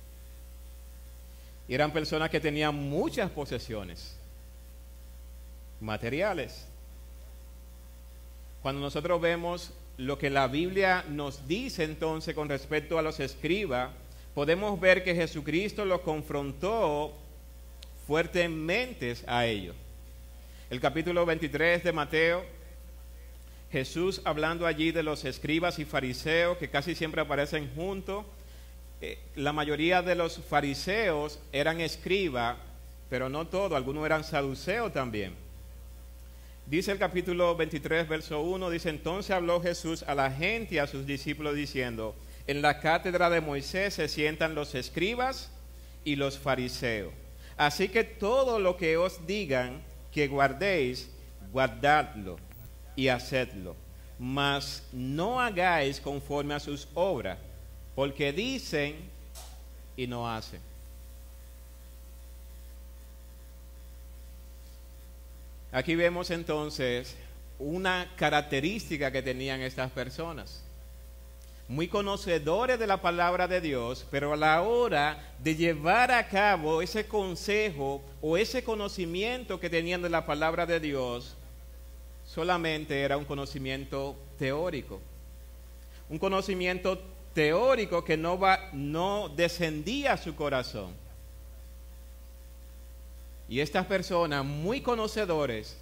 Y 1.68 1.75
eran 1.75 1.92
personas 1.92 2.30
que 2.30 2.40
tenían 2.40 2.75
muchas 2.75 3.30
posesiones 3.30 4.16
materiales. 5.80 6.66
Cuando 8.60 8.80
nosotros 8.80 9.20
vemos 9.20 9.72
lo 9.98 10.18
que 10.18 10.30
la 10.30 10.48
Biblia 10.48 11.04
nos 11.08 11.46
dice 11.46 11.84
entonces 11.84 12.34
con 12.34 12.48
respecto 12.48 12.98
a 12.98 13.02
los 13.02 13.20
escribas, 13.20 13.90
podemos 14.38 14.78
ver 14.78 15.02
que 15.02 15.16
Jesucristo 15.16 15.85
los 15.85 16.02
confrontó 16.02 17.12
fuertemente 18.07 19.16
a 19.26 19.47
ellos. 19.47 19.75
El 20.71 20.78
capítulo 20.80 21.26
23 21.26 21.83
de 21.83 21.92
Mateo, 21.92 22.45
Jesús 23.73 24.23
hablando 24.25 24.64
allí 24.64 24.92
de 24.92 25.02
los 25.02 25.25
escribas 25.25 25.80
y 25.80 25.85
fariseos 25.85 26.57
que 26.57 26.71
casi 26.71 26.95
siempre 26.95 27.21
aparecen 27.21 27.68
juntos. 27.75 28.26
Eh, 29.00 29.18
la 29.35 29.52
mayoría 29.52 30.02
de 30.02 30.14
los 30.14 30.38
fariseos 30.38 31.40
eran 31.50 31.80
escribas, 31.80 32.59
pero 33.11 33.28
no 33.28 33.45
todos, 33.49 33.73
algunos 33.73 34.07
eran 34.07 34.23
saduceos 34.23 34.92
también. 34.92 35.35
Dice 36.66 36.92
el 36.92 36.99
capítulo 37.00 37.57
23, 37.57 38.09
verso 38.09 38.40
1, 38.40 38.71
dice, 38.71 38.90
entonces 38.90 39.33
habló 39.33 39.61
Jesús 39.61 40.04
a 40.04 40.14
la 40.14 40.30
gente 40.30 40.76
y 40.76 40.78
a 40.78 40.87
sus 40.87 41.07
discípulos 41.07 41.57
diciendo, 41.57 42.14
en 42.49 42.62
la 42.62 42.81
cátedra 42.81 43.28
de 43.28 43.43
Moisés 43.43 43.95
se 43.95 44.09
sientan 44.09 44.55
los 44.55 44.75
escribas 44.75 45.50
y 46.02 46.17
los 46.17 46.38
fariseos. 46.38 47.12
Así 47.59 47.88
que 47.90 48.05
todo 48.05 48.59
lo 48.59 48.78
que 48.78 48.97
os 48.97 49.26
digan 49.26 49.83
que 50.11 50.28
guardéis, 50.28 51.11
guardadlo 51.52 52.38
y 52.97 53.09
hacedlo. 53.09 53.76
Mas 54.19 54.83
no 54.93 55.40
hagáis 55.40 56.00
conforme 56.00 56.55
a 56.55 56.61
sus 56.61 56.88
obras, 56.95 57.38
porque 57.95 58.33
dicen 58.33 58.97
y 59.95 60.07
no 60.07 60.28
hacen. 60.28 60.61
Aquí 65.71 65.95
vemos 65.95 66.31
entonces 66.31 67.14
una 67.59 68.11
característica 68.17 69.12
que 69.12 69.21
tenían 69.21 69.61
estas 69.61 69.90
personas 69.90 70.62
muy 71.68 71.87
conocedores 71.87 72.78
de 72.78 72.87
la 72.87 73.02
palabra 73.02 73.46
de 73.46 73.60
Dios, 73.60 74.06
pero 74.10 74.32
a 74.32 74.37
la 74.37 74.62
hora 74.62 75.34
de 75.38 75.54
llevar 75.54 76.10
a 76.10 76.26
cabo 76.26 76.80
ese 76.80 77.06
consejo 77.06 78.02
o 78.22 78.38
ese 78.38 78.64
conocimiento 78.64 79.60
que 79.60 79.68
tenían 79.68 80.00
de 80.00 80.08
la 80.08 80.25
palabra 80.25 80.64
de 80.64 80.80
Dios, 80.80 81.37
solamente 82.26 83.02
era 83.02 83.18
un 83.18 83.26
conocimiento 83.26 84.16
teórico. 84.38 84.98
Un 86.08 86.18
conocimiento 86.18 86.98
teórico 87.34 88.02
que 88.02 88.16
no, 88.16 88.38
va, 88.38 88.70
no 88.72 89.28
descendía 89.28 90.14
a 90.14 90.16
su 90.16 90.34
corazón. 90.34 90.94
Y 93.46 93.60
estas 93.60 93.84
personas 93.84 94.42
muy 94.42 94.80
conocedores, 94.80 95.76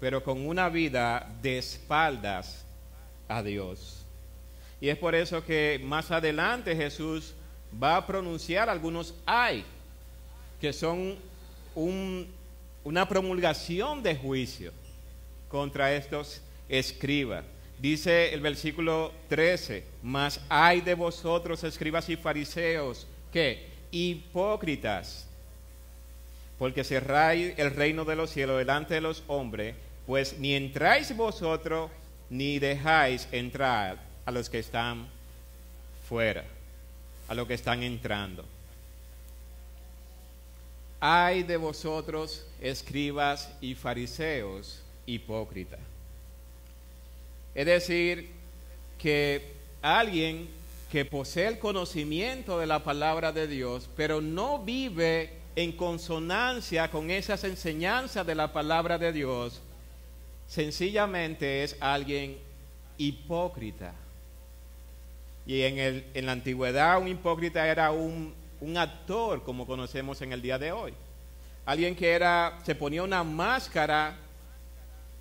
pero 0.00 0.24
con 0.24 0.44
una 0.46 0.68
vida 0.68 1.32
de 1.42 1.58
espaldas 1.58 2.64
a 3.28 3.40
Dios. 3.40 4.01
Y 4.82 4.88
es 4.88 4.98
por 4.98 5.14
eso 5.14 5.44
que 5.44 5.80
más 5.84 6.10
adelante 6.10 6.74
Jesús 6.74 7.34
va 7.80 7.94
a 7.94 8.04
pronunciar 8.04 8.68
algunos 8.68 9.14
ay, 9.24 9.64
que 10.60 10.72
son 10.72 11.14
una 12.82 13.08
promulgación 13.08 14.02
de 14.02 14.16
juicio 14.16 14.72
contra 15.48 15.94
estos 15.94 16.42
escribas. 16.68 17.44
Dice 17.78 18.34
el 18.34 18.40
versículo 18.40 19.12
13, 19.28 19.84
mas 20.02 20.40
hay 20.48 20.80
de 20.80 20.94
vosotros 20.94 21.62
escribas 21.62 22.08
y 22.08 22.16
fariseos, 22.16 23.06
que 23.32 23.64
hipócritas, 23.92 25.28
porque 26.58 26.82
cerráis 26.82 27.56
el 27.56 27.70
reino 27.70 28.04
de 28.04 28.16
los 28.16 28.30
cielos 28.30 28.58
delante 28.58 28.94
de 28.94 29.00
los 29.00 29.22
hombres, 29.28 29.76
pues 30.08 30.40
ni 30.40 30.54
entráis 30.54 31.16
vosotros 31.16 31.88
ni 32.30 32.58
dejáis 32.58 33.28
entrar 33.30 34.10
a 34.24 34.30
los 34.30 34.48
que 34.48 34.58
están 34.58 35.06
fuera, 36.08 36.44
a 37.28 37.34
los 37.34 37.46
que 37.46 37.54
están 37.54 37.82
entrando. 37.82 38.44
Hay 41.00 41.42
de 41.42 41.56
vosotros, 41.56 42.46
escribas 42.60 43.52
y 43.60 43.74
fariseos, 43.74 44.82
hipócritas. 45.06 45.80
Es 47.54 47.66
decir, 47.66 48.30
que 48.98 49.52
alguien 49.82 50.48
que 50.90 51.04
posee 51.04 51.48
el 51.48 51.58
conocimiento 51.58 52.58
de 52.58 52.66
la 52.66 52.84
palabra 52.84 53.32
de 53.32 53.46
Dios, 53.46 53.88
pero 53.96 54.20
no 54.20 54.58
vive 54.58 55.38
en 55.56 55.72
consonancia 55.72 56.90
con 56.90 57.10
esas 57.10 57.44
enseñanzas 57.44 58.26
de 58.26 58.34
la 58.34 58.52
palabra 58.52 58.98
de 58.98 59.12
Dios, 59.12 59.60
sencillamente 60.46 61.64
es 61.64 61.76
alguien 61.80 62.38
hipócrita. 62.96 63.94
Y 65.46 65.62
en, 65.62 65.78
el, 65.78 66.06
en 66.14 66.26
la 66.26 66.32
antigüedad 66.32 67.00
un 67.00 67.08
hipócrita 67.08 67.66
era 67.66 67.90
un, 67.90 68.34
un 68.60 68.76
actor, 68.76 69.42
como 69.42 69.66
conocemos 69.66 70.22
en 70.22 70.32
el 70.32 70.40
día 70.40 70.58
de 70.58 70.72
hoy. 70.72 70.94
Alguien 71.64 71.94
que 71.94 72.10
era, 72.10 72.58
se 72.64 72.74
ponía 72.74 73.02
una 73.02 73.24
máscara 73.24 74.16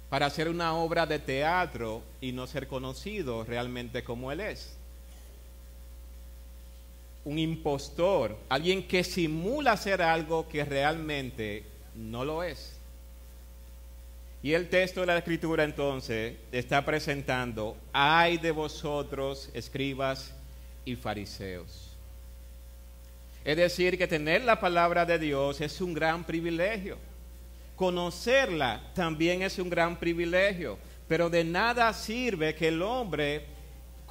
para 0.10 0.26
hacer 0.26 0.50
una 0.50 0.76
obra 0.76 1.06
de 1.06 1.20
teatro 1.20 2.04
y 2.20 2.32
no 2.32 2.46
ser 2.46 2.68
conocido 2.68 3.44
realmente 3.44 4.04
como 4.04 4.32
él 4.32 4.42
es. 4.42 4.76
Un 7.24 7.40
impostor, 7.40 8.38
alguien 8.50 8.88
que 8.88 9.04
simula 9.04 9.78
ser 9.78 10.02
algo 10.02 10.50
que 10.50 10.66
realmente 10.66 11.64
no 11.96 12.26
lo 12.26 12.44
es. 12.44 12.81
Y 14.44 14.54
el 14.54 14.70
texto 14.70 15.02
de 15.02 15.08
la 15.08 15.18
escritura 15.18 15.64
entonces 15.64 16.36
está 16.52 16.84
presentando, 16.84 17.78
ay 17.94 18.38
de 18.38 18.52
vosotros, 18.52 19.50
escribas 19.54 20.34
y 20.84 20.96
fariseos. 20.96 21.96
Es 23.44 23.58
decir, 23.58 23.98
que 23.98 24.08
tener 24.08 24.44
la 24.44 24.60
palabra 24.60 25.06
de 25.06 25.20
Dios 25.20 25.62
es 25.62 25.80
un 25.82 25.94
gran 25.94 26.24
privilegio. 26.24 26.98
Conocerla 27.76 28.82
también 28.94 29.42
es 29.42 29.58
un 29.60 29.70
gran 29.70 29.98
privilegio. 29.98 30.78
Pero 31.08 31.30
de 31.30 31.44
nada 31.44 31.92
sirve 31.94 32.56
que 32.56 32.70
el 32.70 32.82
hombre 32.82 33.46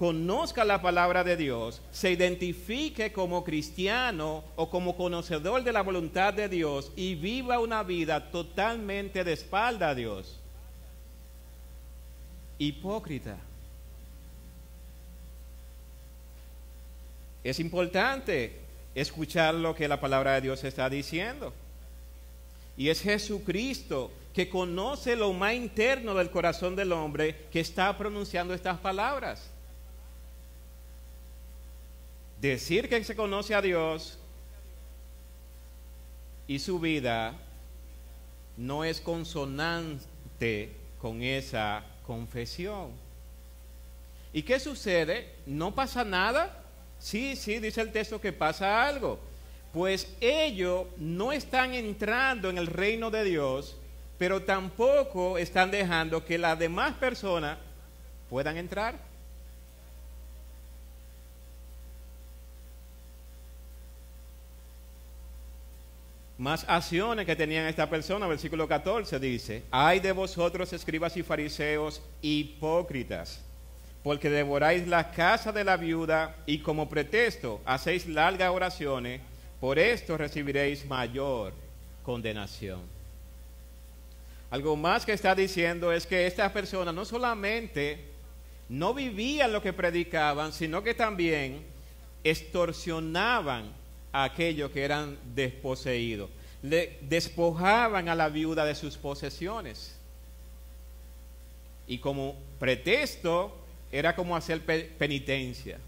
conozca 0.01 0.65
la 0.65 0.81
palabra 0.81 1.23
de 1.25 1.37
Dios, 1.37 1.83
se 1.91 2.11
identifique 2.11 3.13
como 3.13 3.45
cristiano 3.45 4.43
o 4.57 4.71
como 4.71 4.97
conocedor 4.97 5.63
de 5.63 5.75
la 5.75 5.83
voluntad 5.83 6.33
de 6.33 6.49
Dios 6.49 6.91
y 6.97 7.17
viva 7.17 7.59
una 7.59 7.83
vida 7.83 8.31
totalmente 8.31 9.25
de 9.25 9.35
espalda 9.35 9.91
a 9.91 9.95
Dios. 9.95 10.41
Hipócrita. 12.57 13.37
Es 17.45 17.61
importante 17.61 18.59
escuchar 18.95 19.55
lo 19.55 19.75
que 19.75 19.87
la 19.87 20.01
palabra 20.01 20.33
de 20.33 20.41
Dios 20.41 20.65
está 20.65 20.89
diciendo. 20.89 21.53
Y 22.75 22.89
es 22.89 23.03
Jesucristo 23.03 24.11
que 24.33 24.49
conoce 24.49 25.15
lo 25.15 25.35
más 25.35 25.53
interno 25.53 26.15
del 26.15 26.31
corazón 26.31 26.75
del 26.75 26.93
hombre 26.93 27.49
que 27.53 27.61
está 27.61 27.99
pronunciando 27.99 28.55
estas 28.55 28.79
palabras 28.79 29.50
decir 32.41 32.89
que 32.89 33.03
se 33.05 33.17
conoce 33.17 33.55
a 33.55 33.63
Dios 33.63 34.19
y 36.47 36.59
su 36.59 36.81
vida 36.81 37.35
no 38.57 38.85
es 38.85 39.01
consonante 39.01 40.73
con 41.01 41.23
esa 41.23 41.85
confesión. 42.07 42.91
¿Y 44.33 44.43
qué 44.43 44.61
sucede? 44.61 45.35
¿No 45.47 45.75
pasa 45.75 46.05
nada? 46.05 46.63
Sí, 46.99 47.37
sí, 47.37 47.59
dice 47.59 47.81
el 47.81 47.93
texto 47.93 48.21
que 48.21 48.33
pasa 48.33 48.87
algo. 48.87 49.19
Pues 49.73 50.15
ellos 50.21 50.87
no 50.97 51.33
están 51.33 51.75
entrando 51.75 52.51
en 52.51 52.59
el 52.59 52.67
reino 52.67 53.11
de 53.11 53.25
Dios, 53.25 53.77
pero 54.19 54.43
tampoco 54.43 55.39
están 55.39 55.71
dejando 55.71 56.25
que 56.25 56.39
las 56.39 56.59
demás 56.59 56.95
personas 56.95 57.59
puedan 58.29 58.57
entrar. 58.57 59.10
Más 66.41 66.65
acciones 66.67 67.27
que 67.27 67.37
tenían 67.37 67.67
esta 67.67 67.91
persona. 67.91 68.27
Versículo 68.27 68.67
14 68.67 69.21
dice, 69.21 69.63
hay 69.71 70.01
de 70.01 70.11
vosotros 70.13 70.73
escribas 70.73 71.15
y 71.19 71.23
fariseos 71.23 72.01
hipócritas, 72.23 73.43
porque 74.03 74.31
devoráis 74.31 74.89
la 74.89 75.11
casa 75.11 75.53
de 75.53 75.65
la 75.65 75.77
viuda 75.77 76.35
y 76.47 76.61
como 76.61 76.89
pretexto 76.89 77.61
hacéis 77.67 78.07
largas 78.07 78.51
oraciones, 78.51 79.21
por 79.61 79.79
esto 79.79 80.17
recibiréis 80.17 80.87
mayor 80.87 81.53
condenación. 82.03 82.81
Algo 84.51 84.77
más 84.77 85.05
que 85.05 85.13
está 85.13 85.35
diciendo 85.35 85.93
es 85.93 86.07
que 86.07 86.27
estas 86.27 86.51
personas 86.53 86.95
no 86.95 87.05
solamente 87.05 88.03
no 88.71 88.95
vivían 88.95 89.53
lo 89.53 89.61
que 89.61 89.75
predicaban, 89.75 90.55
sino 90.55 90.83
que 90.83 90.95
también 90.95 91.63
extorsionaban 92.25 93.79
a 94.13 94.25
aquellos 94.25 94.71
que 94.71 94.85
eran 94.85 95.19
desposeídos. 95.35 96.31
Le 96.63 96.99
despojaban 97.03 98.09
a 98.09 98.15
la 98.15 98.29
viuda 98.29 98.65
de 98.65 98.75
sus 98.75 98.97
posesiones. 98.97 99.97
Y 101.87 101.99
como 101.99 102.37
pretexto 102.59 103.57
era 103.91 104.15
como 104.15 104.37
hacer 104.37 104.63
penitencia. 104.97 105.79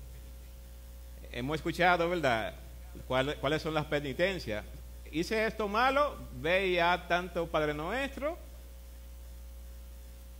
Hemos 1.30 1.56
escuchado, 1.56 2.08
¿verdad? 2.08 2.54
¿Cuáles 3.06 3.62
son 3.62 3.74
las 3.74 3.86
penitencias? 3.86 4.64
Hice 5.10 5.46
esto 5.46 5.68
malo, 5.68 6.16
ve 6.40 6.72
ya 6.72 7.06
tanto 7.06 7.46
Padre 7.46 7.74
Nuestro. 7.74 8.36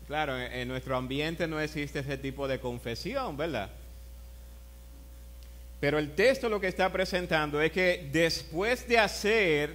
Claro, 0.06 0.38
en 0.38 0.68
nuestro 0.68 0.96
ambiente 0.96 1.46
no 1.46 1.60
existe 1.60 2.00
ese 2.00 2.18
tipo 2.18 2.48
de 2.48 2.58
confesión, 2.58 3.36
¿verdad? 3.36 3.70
Pero 5.82 5.98
el 5.98 6.14
texto 6.14 6.48
lo 6.48 6.60
que 6.60 6.68
está 6.68 6.92
presentando 6.92 7.60
es 7.60 7.72
que 7.72 8.08
después 8.12 8.86
de 8.86 9.00
hacer 9.00 9.74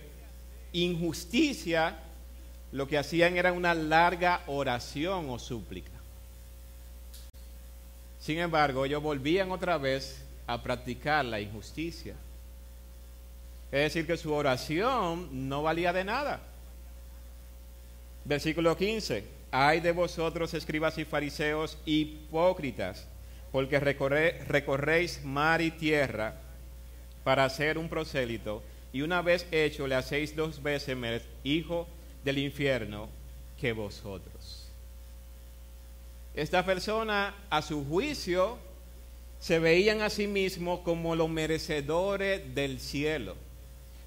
injusticia, 0.72 2.00
lo 2.72 2.88
que 2.88 2.98
hacían 2.98 3.36
era 3.36 3.52
una 3.52 3.74
larga 3.74 4.41
oración 4.48 5.30
o 5.30 5.38
súplica. 5.38 5.91
Sin 8.22 8.39
embargo, 8.39 8.86
ellos 8.86 9.04
volvían 9.04 9.52
otra 9.52 9.78
vez 9.78 10.24
a 10.48 10.63
practicar 10.63 11.26
la 11.26 11.41
injusticia. 11.41 12.15
Es 13.70 13.93
decir, 13.93 14.08
que 14.08 14.15
su 14.15 14.34
oración 14.34 15.50
no 15.50 15.63
valía 15.63 15.91
de 15.91 16.06
nada. 16.06 16.39
Versículo 18.24 18.78
15. 18.78 19.26
Hay 19.52 19.82
de 19.82 19.91
vosotros, 19.91 20.54
escribas 20.54 20.98
y 21.00 21.04
fariseos, 21.04 21.78
hipócritas 21.86 23.08
porque 23.58 23.80
recorréis 23.80 25.24
mar 25.24 25.63
y 25.63 25.72
tierra 25.72 26.36
para 27.24 27.43
hacer 27.43 27.80
un 27.80 27.89
prosélito, 27.89 28.62
y 28.93 29.02
una 29.02 29.24
vez 29.24 29.48
hecho 29.50 29.88
le 29.88 29.96
hacéis 29.96 30.36
dos 30.36 30.62
veces 30.62 30.96
hijo 31.43 31.88
del 32.24 32.38
infierno 32.38 33.10
que 33.60 33.74
vosotros. 33.74 34.70
Esta 36.36 36.63
persona, 36.63 37.34
a 37.50 37.63
su 37.63 37.84
juicio, 37.84 38.60
se 39.39 39.58
veían 39.58 40.04
a 40.04 40.12
sí 40.12 40.28
mismos 40.28 40.82
como 40.82 41.15
los 41.15 41.28
merecedores 41.28 42.54
del 42.54 42.80
cielo. 42.80 43.36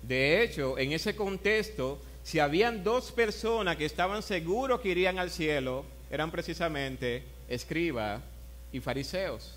De 0.00 0.44
hecho, 0.44 0.78
en 0.78 0.92
ese 0.92 1.16
contexto, 1.16 1.98
si 2.22 2.38
habían 2.38 2.84
dos 2.84 3.10
personas 3.10 3.76
que 3.76 3.86
estaban 3.86 4.22
seguros 4.22 4.80
que 4.80 4.90
irían 4.90 5.18
al 5.18 5.32
cielo, 5.32 5.84
eran 6.08 6.30
precisamente 6.30 7.24
escriba 7.48 8.22
y 8.72 8.80
fariseos. 8.80 9.54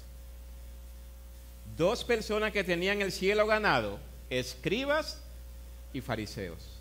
Dos 1.78 2.04
personas 2.04 2.52
que 2.52 2.64
tenían 2.64 3.02
el 3.02 3.12
cielo 3.12 3.48
ganado, 3.48 4.00
escribas 4.30 5.22
y 5.92 6.02
fariseos. 6.02 6.74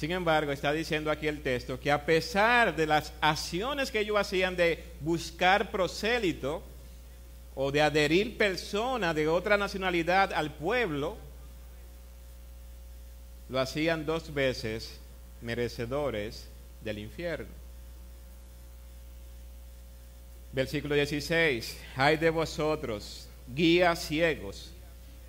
Sin 0.00 0.12
embargo, 0.12 0.50
está 0.50 0.72
diciendo 0.72 1.10
aquí 1.10 1.28
el 1.28 1.42
texto 1.42 1.78
que 1.78 1.92
a 1.92 2.06
pesar 2.06 2.74
de 2.74 2.86
las 2.86 3.12
acciones 3.20 3.90
que 3.90 4.00
ellos 4.00 4.16
hacían 4.16 4.56
de 4.56 4.82
buscar 5.00 5.70
prosélito 5.70 6.62
o 7.54 7.70
de 7.70 7.82
adherir 7.82 8.38
personas 8.38 9.14
de 9.14 9.28
otra 9.28 9.58
nacionalidad 9.58 10.32
al 10.32 10.54
pueblo, 10.54 11.18
lo 13.50 13.60
hacían 13.60 14.06
dos 14.06 14.32
veces 14.32 14.98
merecedores 15.42 16.48
del 16.82 16.98
infierno. 16.98 17.59
Versículo 20.52 20.94
16. 20.94 21.78
Hay 21.96 22.16
de 22.16 22.30
vosotros, 22.30 23.28
guías 23.54 24.00
ciegos, 24.00 24.72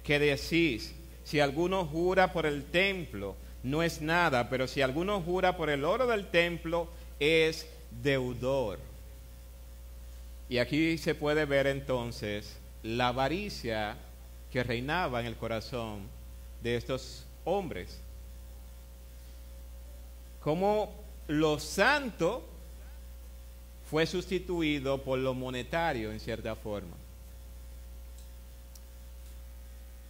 que 0.04 0.20
decís, 0.20 0.94
si 1.24 1.40
alguno 1.40 1.86
jura 1.86 2.34
por 2.34 2.46
el 2.46 2.64
templo, 2.66 3.36
no 3.64 3.84
es 3.84 4.02
nada, 4.02 4.50
pero 4.50 4.68
si 4.68 4.82
alguno 4.82 5.22
jura 5.22 5.56
por 5.56 5.70
el 5.70 5.86
oro 5.86 6.08
del 6.08 6.28
templo, 6.28 6.90
es 7.20 7.68
deudor. 8.02 8.80
Y 10.50 10.58
aquí 10.58 10.98
se 10.98 11.16
puede 11.16 11.46
ver 11.46 11.68
entonces 11.68 12.58
la 12.84 13.10
avaricia 13.10 13.96
que 14.52 14.64
reinaba 14.64 15.22
en 15.22 15.28
el 15.28 15.38
corazón 15.38 16.02
de 16.62 16.76
estos 16.76 17.26
hombres. 17.46 18.00
Como 20.42 20.94
lo 21.28 21.60
santo 21.60 22.44
fue 23.92 24.06
sustituido 24.06 25.00
por 25.04 25.20
lo 25.20 25.34
monetario 25.34 26.14
en 26.14 26.22
cierta 26.22 26.56
forma. 26.56 26.96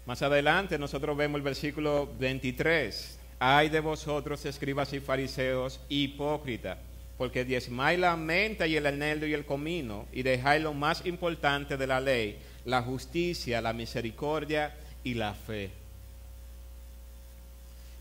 Más 0.05 0.21
adelante 0.21 0.77
nosotros 0.77 1.17
vemos 1.17 1.39
el 1.39 1.41
versículo 1.41 2.07
23. 2.19 3.17
Hay 3.39 3.69
de 3.69 3.79
vosotros, 3.79 4.45
escribas 4.45 4.93
y 4.93 4.99
fariseos, 4.99 5.79
hipócritas, 5.89 6.77
porque 7.17 7.43
diezmáis 7.43 7.97
la 7.97 8.15
menta 8.15 8.67
y 8.67 8.75
el 8.75 8.85
eneldo 8.85 9.25
y 9.25 9.33
el 9.33 9.47
comino, 9.47 10.05
y 10.11 10.21
dejáis 10.21 10.61
lo 10.61 10.75
más 10.75 11.03
importante 11.07 11.75
de 11.75 11.87
la 11.87 11.99
ley, 11.99 12.37
la 12.65 12.83
justicia, 12.83 13.61
la 13.61 13.73
misericordia 13.73 14.75
y 15.03 15.15
la 15.15 15.33
fe. 15.33 15.71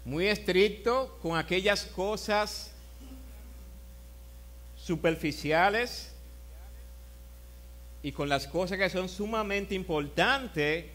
Muy 0.05 0.27
estricto 0.27 1.19
con 1.23 1.39
aquellas 1.39 1.87
cosas 1.87 2.75
superficiales 4.83 6.13
y 8.03 8.13
con 8.13 8.29
las 8.29 8.47
cosas 8.47 8.79
que 8.79 8.89
son 8.89 9.09
sumamente 9.09 9.75
importantes, 9.75 10.87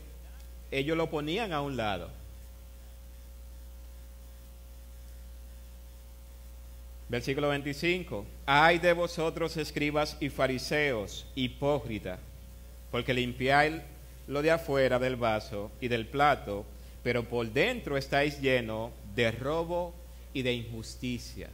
ellos 0.71 0.97
lo 0.97 1.09
ponían 1.09 1.53
a 1.53 1.61
un 1.61 1.77
lado. 1.77 2.09
Versículo 7.07 7.49
25. 7.49 8.25
Hay 8.47 8.79
de 8.79 8.93
vosotros 8.93 9.55
escribas 9.57 10.17
y 10.19 10.29
fariseos, 10.29 11.27
hipócritas, 11.35 12.19
porque 12.89 13.13
limpiáis 13.13 13.81
lo 14.27 14.41
de 14.41 14.49
afuera 14.49 14.97
del 14.97 15.15
vaso 15.15 15.71
y 15.79 15.87
del 15.87 16.07
plato, 16.07 16.65
pero 17.03 17.23
por 17.23 17.47
dentro 17.51 17.95
estáis 17.95 18.41
llenos 18.41 18.91
de 19.15 19.31
robo 19.31 19.93
y 20.33 20.41
de 20.41 20.53
injusticia. 20.53 21.49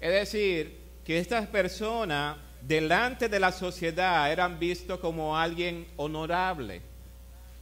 Es 0.00 0.10
decir, 0.10 0.85
que 1.06 1.20
estas 1.20 1.46
personas 1.46 2.36
delante 2.60 3.28
de 3.28 3.38
la 3.38 3.52
sociedad 3.52 4.30
eran 4.32 4.58
vistos 4.58 4.98
como 4.98 5.38
alguien 5.38 5.86
honorable. 5.96 6.82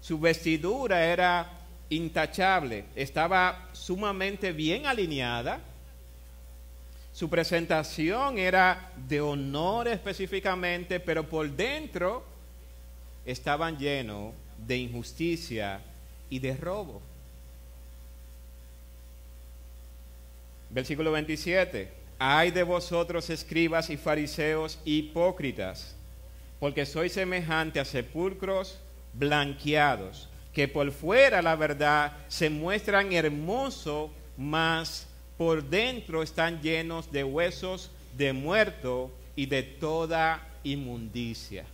Su 0.00 0.18
vestidura 0.18 1.04
era 1.04 1.60
intachable, 1.90 2.86
estaba 2.96 3.68
sumamente 3.72 4.52
bien 4.52 4.86
alineada. 4.86 5.60
Su 7.12 7.28
presentación 7.28 8.38
era 8.38 8.90
de 8.96 9.20
honor 9.20 9.88
específicamente, 9.88 10.98
pero 10.98 11.28
por 11.28 11.50
dentro 11.50 12.24
estaban 13.26 13.76
llenos 13.76 14.32
de 14.56 14.78
injusticia 14.78 15.82
y 16.30 16.38
de 16.38 16.56
robo. 16.56 17.02
Versículo 20.70 21.12
27. 21.12 22.03
Ay 22.18 22.50
de 22.50 22.62
vosotros, 22.62 23.28
escribas 23.30 23.90
y 23.90 23.96
fariseos 23.96 24.78
hipócritas, 24.84 25.94
porque 26.60 26.86
sois 26.86 27.12
semejante 27.12 27.80
a 27.80 27.84
sepulcros 27.84 28.78
blanqueados, 29.12 30.28
que 30.52 30.68
por 30.68 30.90
fuera 30.92 31.42
la 31.42 31.56
verdad 31.56 32.16
se 32.28 32.48
muestran 32.50 33.12
hermosos, 33.12 34.10
mas 34.36 35.06
por 35.36 35.64
dentro 35.64 36.22
están 36.22 36.60
llenos 36.62 37.10
de 37.10 37.24
huesos 37.24 37.90
de 38.16 38.32
muerto 38.32 39.10
y 39.34 39.46
de 39.46 39.62
toda 39.62 40.46
inmundicia. 40.62 41.64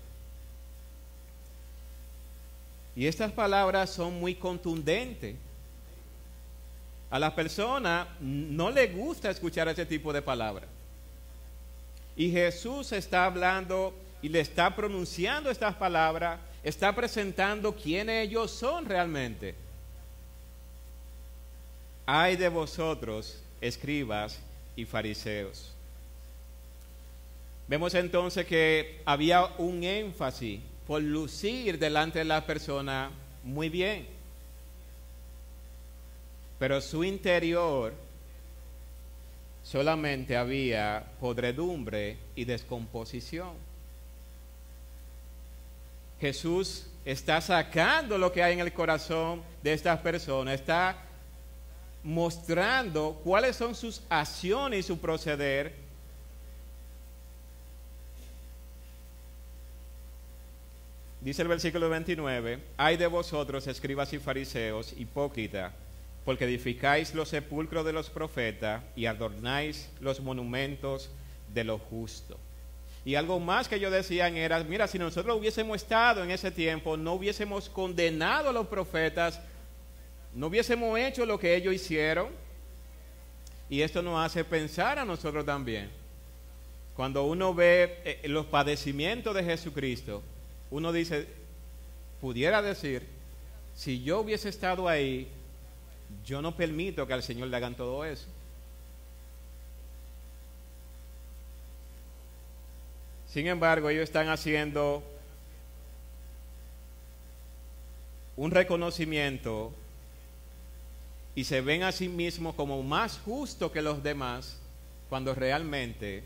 Y 2.96 3.06
estas 3.06 3.32
palabras 3.32 3.90
son 3.90 4.18
muy 4.18 4.34
contundentes 4.34 5.36
a 7.10 7.18
la 7.18 7.34
persona 7.34 8.06
no 8.20 8.70
le 8.70 8.86
gusta 8.86 9.30
escuchar 9.30 9.68
ese 9.68 9.84
tipo 9.84 10.12
de 10.12 10.22
palabras. 10.22 10.68
Y 12.16 12.30
Jesús 12.30 12.92
está 12.92 13.24
hablando 13.24 13.94
y 14.22 14.28
le 14.28 14.40
está 14.40 14.74
pronunciando 14.76 15.50
estas 15.50 15.74
palabras, 15.74 16.38
está 16.62 16.94
presentando 16.94 17.74
quiénes 17.74 18.28
ellos 18.28 18.50
son 18.50 18.84
realmente. 18.84 19.54
Hay 22.06 22.36
de 22.36 22.48
vosotros, 22.48 23.42
escribas 23.60 24.38
y 24.76 24.84
fariseos. 24.84 25.72
Vemos 27.66 27.94
entonces 27.94 28.46
que 28.46 29.00
había 29.04 29.46
un 29.58 29.82
énfasis 29.82 30.60
por 30.86 31.02
lucir 31.02 31.78
delante 31.78 32.20
de 32.20 32.24
la 32.24 32.44
persona 32.44 33.10
muy 33.42 33.68
bien 33.68 34.19
pero 36.60 36.78
su 36.82 37.02
interior 37.04 37.94
solamente 39.64 40.36
había 40.36 41.02
podredumbre 41.18 42.18
y 42.36 42.44
descomposición. 42.44 43.54
Jesús 46.20 46.86
está 47.06 47.40
sacando 47.40 48.18
lo 48.18 48.30
que 48.30 48.42
hay 48.42 48.52
en 48.52 48.60
el 48.60 48.74
corazón 48.74 49.42
de 49.62 49.72
estas 49.72 50.00
personas, 50.00 50.60
está 50.60 50.98
mostrando 52.04 53.18
cuáles 53.24 53.56
son 53.56 53.74
sus 53.74 54.02
acciones 54.10 54.80
y 54.80 54.82
su 54.82 54.98
proceder. 54.98 55.74
Dice 61.22 61.40
el 61.40 61.48
versículo 61.48 61.88
29, 61.88 62.58
hay 62.76 62.98
de 62.98 63.06
vosotros, 63.06 63.66
escribas 63.66 64.12
y 64.12 64.18
fariseos, 64.18 64.92
hipócritas 64.98 65.72
porque 66.30 66.44
edificáis 66.44 67.12
los 67.12 67.28
sepulcros 67.28 67.84
de 67.84 67.92
los 67.92 68.08
profetas 68.08 68.84
y 68.94 69.06
adornáis 69.06 69.90
los 69.98 70.20
monumentos 70.20 71.10
de 71.52 71.64
los 71.64 71.80
justos. 71.80 72.36
Y 73.04 73.16
algo 73.16 73.40
más 73.40 73.66
que 73.66 73.80
yo 73.80 73.90
decía 73.90 74.28
era, 74.28 74.62
mira, 74.62 74.86
si 74.86 74.96
nosotros 74.96 75.36
hubiésemos 75.36 75.82
estado 75.82 76.22
en 76.22 76.30
ese 76.30 76.52
tiempo, 76.52 76.96
no 76.96 77.14
hubiésemos 77.14 77.68
condenado 77.68 78.50
a 78.50 78.52
los 78.52 78.68
profetas, 78.68 79.40
no 80.32 80.46
hubiésemos 80.46 80.96
hecho 81.00 81.26
lo 81.26 81.36
que 81.36 81.56
ellos 81.56 81.74
hicieron. 81.74 82.28
Y 83.68 83.82
esto 83.82 84.00
nos 84.00 84.24
hace 84.24 84.44
pensar 84.44 85.00
a 85.00 85.04
nosotros 85.04 85.44
también. 85.44 85.90
Cuando 86.94 87.24
uno 87.24 87.52
ve 87.52 88.02
eh, 88.04 88.28
los 88.28 88.46
padecimientos 88.46 89.34
de 89.34 89.42
Jesucristo, 89.42 90.22
uno 90.70 90.92
dice, 90.92 91.26
pudiera 92.20 92.62
decir, 92.62 93.04
si 93.74 94.00
yo 94.04 94.20
hubiese 94.20 94.48
estado 94.48 94.88
ahí, 94.88 95.28
yo 96.24 96.42
no 96.42 96.56
permito 96.56 97.06
que 97.06 97.12
al 97.12 97.22
Señor 97.22 97.48
le 97.48 97.56
hagan 97.56 97.74
todo 97.74 98.04
eso. 98.04 98.26
Sin 103.32 103.46
embargo, 103.46 103.88
ellos 103.88 104.04
están 104.04 104.28
haciendo 104.28 105.04
un 108.36 108.50
reconocimiento 108.50 109.72
y 111.34 111.44
se 111.44 111.60
ven 111.60 111.84
a 111.84 111.92
sí 111.92 112.08
mismos 112.08 112.54
como 112.54 112.82
más 112.82 113.18
justos 113.24 113.70
que 113.70 113.82
los 113.82 114.02
demás 114.02 114.56
cuando 115.08 115.34
realmente, 115.34 116.24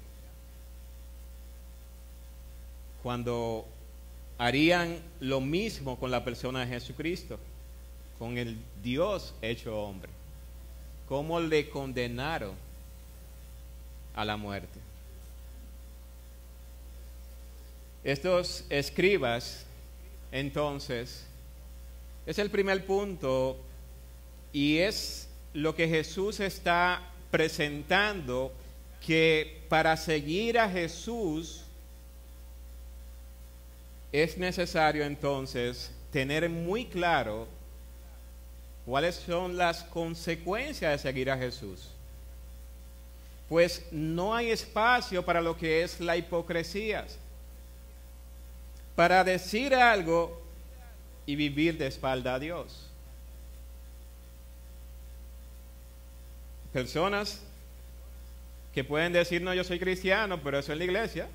cuando 3.02 3.66
harían 4.38 4.98
lo 5.20 5.40
mismo 5.40 5.98
con 5.98 6.10
la 6.10 6.24
persona 6.24 6.60
de 6.60 6.66
Jesucristo, 6.68 7.38
con 8.18 8.38
el 8.38 8.56
Dios 8.82 9.34
hecho 9.42 9.78
hombre. 9.78 10.10
¿Cómo 11.08 11.40
le 11.40 11.68
condenaron 11.68 12.54
a 14.14 14.24
la 14.24 14.36
muerte? 14.36 14.80
Estos 18.02 18.64
escribas, 18.68 19.64
entonces, 20.30 21.26
es 22.26 22.38
el 22.38 22.50
primer 22.50 22.86
punto 22.86 23.56
y 24.52 24.78
es 24.78 25.28
lo 25.52 25.74
que 25.74 25.88
Jesús 25.88 26.40
está 26.40 27.02
presentando, 27.30 28.52
que 29.04 29.62
para 29.68 29.96
seguir 29.96 30.58
a 30.58 30.68
Jesús 30.68 31.64
es 34.12 34.38
necesario 34.38 35.04
entonces 35.04 35.90
tener 36.12 36.48
muy 36.48 36.86
claro 36.86 37.48
cuáles 38.84 39.16
son 39.16 39.56
las 39.56 39.82
consecuencias 39.84 40.92
de 40.92 40.98
seguir 40.98 41.30
a 41.30 41.38
Jesús. 41.38 41.90
Pues 43.48 43.86
no 43.90 44.34
hay 44.34 44.50
espacio 44.50 45.24
para 45.24 45.40
lo 45.40 45.56
que 45.56 45.82
es 45.82 46.00
la 46.00 46.16
hipocresía. 46.16 47.06
Para 48.96 49.24
decir 49.24 49.74
algo 49.74 50.42
y 51.26 51.36
vivir 51.36 51.78
de 51.78 51.86
espalda 51.86 52.34
a 52.34 52.38
Dios. 52.38 52.88
Personas 56.72 57.42
que 58.72 58.82
pueden 58.82 59.12
decir, 59.12 59.40
no, 59.40 59.54
yo 59.54 59.62
soy 59.62 59.78
cristiano, 59.78 60.40
pero 60.42 60.58
eso 60.58 60.72
es 60.72 60.78
la 60.78 60.84
iglesia. 60.84 61.28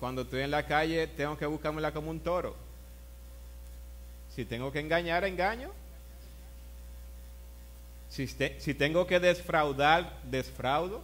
Cuando 0.00 0.22
estoy 0.22 0.40
en 0.40 0.50
la 0.50 0.66
calle 0.66 1.06
tengo 1.06 1.38
que 1.38 1.46
buscármela 1.46 1.92
como 1.92 2.10
un 2.10 2.18
toro. 2.18 2.56
Si 4.34 4.44
tengo 4.44 4.72
que 4.72 4.80
engañar, 4.80 5.24
engaño. 5.24 5.70
Si, 8.08 8.26
tengo 8.74 9.06
que 9.06 9.18
desfraudar, 9.20 10.20
desfraudo. 10.24 11.02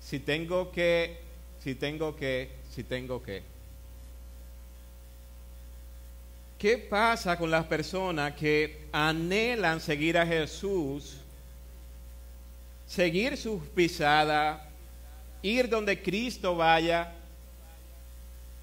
Si 0.00 0.18
tengo 0.18 0.72
que, 0.72 1.18
si 1.62 1.74
tengo 1.74 2.16
que, 2.16 2.50
si 2.72 2.82
tengo 2.82 3.22
que. 3.22 3.42
¿Qué 6.58 6.78
pasa 6.78 7.36
con 7.36 7.50
las 7.50 7.66
personas 7.66 8.34
que 8.34 8.86
anhelan 8.90 9.80
seguir 9.80 10.18
a 10.18 10.26
Jesús, 10.26 11.16
seguir 12.86 13.36
sus 13.36 13.62
pisadas, 13.68 14.62
ir 15.42 15.68
donde 15.68 16.00
Cristo 16.02 16.56
vaya, 16.56 17.12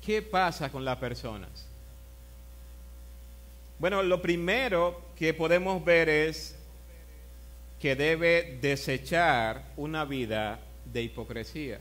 ¿qué 0.05 0.21
pasa 0.21 0.69
con 0.69 0.83
las 0.83 0.97
personas? 0.97 1.70
Bueno, 3.81 4.03
lo 4.03 4.21
primero 4.21 5.01
que 5.15 5.33
podemos 5.33 5.83
ver 5.83 6.07
es 6.07 6.55
que 7.79 7.95
debe 7.95 8.59
desechar 8.61 9.71
una 9.75 10.05
vida 10.05 10.59
de 10.85 11.01
hipocresía. 11.01 11.79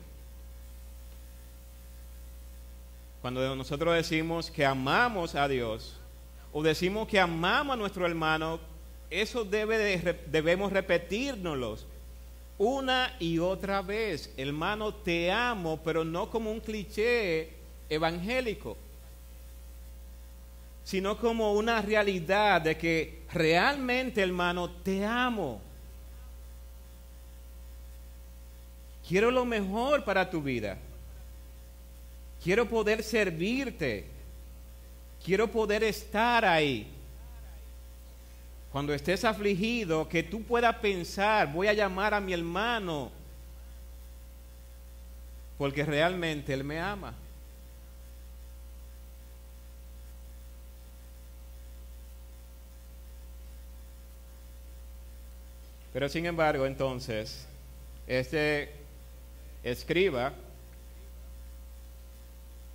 Cuando 3.21 3.55
nosotros 3.55 3.95
decimos 3.95 4.51
que 4.51 4.65
amamos 4.65 5.35
a 5.35 5.47
Dios 5.47 5.95
o 6.55 6.63
decimos 6.63 7.07
que 7.07 7.21
amamos 7.21 7.75
a 7.75 7.77
nuestro 7.77 8.07
hermano, 8.07 8.61
eso 9.11 9.45
debe 9.45 10.17
debemos 10.27 10.73
repetírnoslo 10.73 11.77
una 12.57 13.15
y 13.19 13.41
otra 13.41 13.83
vez, 13.83 14.33
hermano, 14.39 14.95
te 14.95 15.31
amo, 15.31 15.79
pero 15.85 16.03
no 16.03 16.31
como 16.31 16.51
un 16.51 16.61
cliché 16.61 17.51
evangélico, 17.91 18.79
sino 20.91 21.17
como 21.17 21.53
una 21.53 21.81
realidad 21.81 22.63
de 22.63 22.77
que 22.77 23.23
realmente, 23.33 24.21
hermano, 24.21 24.69
te 24.69 25.05
amo. 25.05 25.61
Quiero 29.07 29.31
lo 29.31 29.45
mejor 29.45 30.03
para 30.03 30.29
tu 30.29 30.43
vida. 30.43 30.77
Quiero 32.43 32.69
poder 32.69 33.05
servirte. 33.05 34.05
Quiero 35.25 35.49
poder 35.49 35.85
estar 35.85 36.45
ahí 36.45 36.89
cuando 38.73 38.93
estés 38.93 39.25
afligido, 39.25 40.09
que 40.09 40.25
tú 40.25 40.43
puedas 40.43 40.75
pensar, 40.77 41.53
voy 41.53 41.69
a 41.69 41.73
llamar 41.73 42.15
a 42.15 42.21
mi 42.21 42.33
hermano, 42.33 43.13
porque 45.57 45.85
realmente 45.85 46.53
Él 46.53 46.65
me 46.65 46.81
ama. 46.81 47.15
Pero 55.93 56.09
sin 56.09 56.27
embargo, 56.27 56.67
entonces, 56.67 57.47
este 58.07 58.73
escriba 59.63 60.33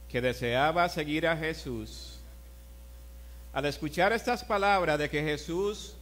que 0.10 0.22
deseaba 0.22 0.88
seguir 0.90 1.28
a 1.28 1.38
Jesús, 1.38 2.20
al 3.54 3.66
escuchar 3.66 4.12
estas 4.14 4.44
palabras 4.44 5.00
de 5.00 5.10
que 5.10 5.24
Jesús 5.24 5.96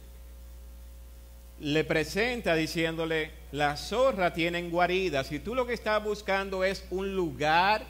le 1.60 1.84
presenta 1.84 2.54
diciéndole, 2.54 3.30
la 3.52 3.76
zorra 3.76 4.34
tiene 4.34 4.68
guarida, 4.68 5.22
si 5.22 5.38
tú 5.38 5.54
lo 5.54 5.66
que 5.66 5.74
estás 5.74 6.02
buscando 6.02 6.64
es 6.64 6.84
un 6.90 7.14
lugar 7.14 7.84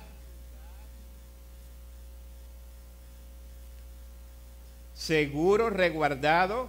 seguro, 4.95 5.71
resguardado, 5.71 6.69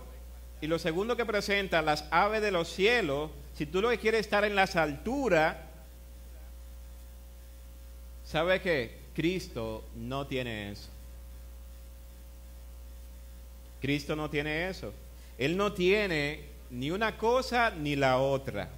y 0.62 0.68
lo 0.68 0.80
segundo 0.80 1.18
que 1.18 1.26
presenta, 1.26 1.82
las 1.82 2.06
aves 2.12 2.42
de 2.42 2.52
los 2.52 2.70
cielos, 2.70 3.32
si 3.56 3.66
tú 3.66 3.82
lo 3.82 3.90
que 3.90 4.00
quieres 4.00 4.22
estar 4.22 4.44
en 4.44 4.56
las 4.56 4.76
alturas, 4.76 5.58
¿sabe 8.26 8.62
que 8.62 8.98
Cristo 9.14 9.84
no 9.96 10.28
tiene 10.28 10.72
eso? 10.72 10.90
Cristo 13.82 14.16
no 14.16 14.30
tiene 14.30 14.70
eso. 14.70 14.94
Él 15.38 15.58
no 15.58 15.74
tiene 15.74 16.40
ni 16.72 16.92
una 16.92 17.18
cosa 17.18 17.70
ni 17.70 17.96
la 17.96 18.18
otra. 18.18 18.70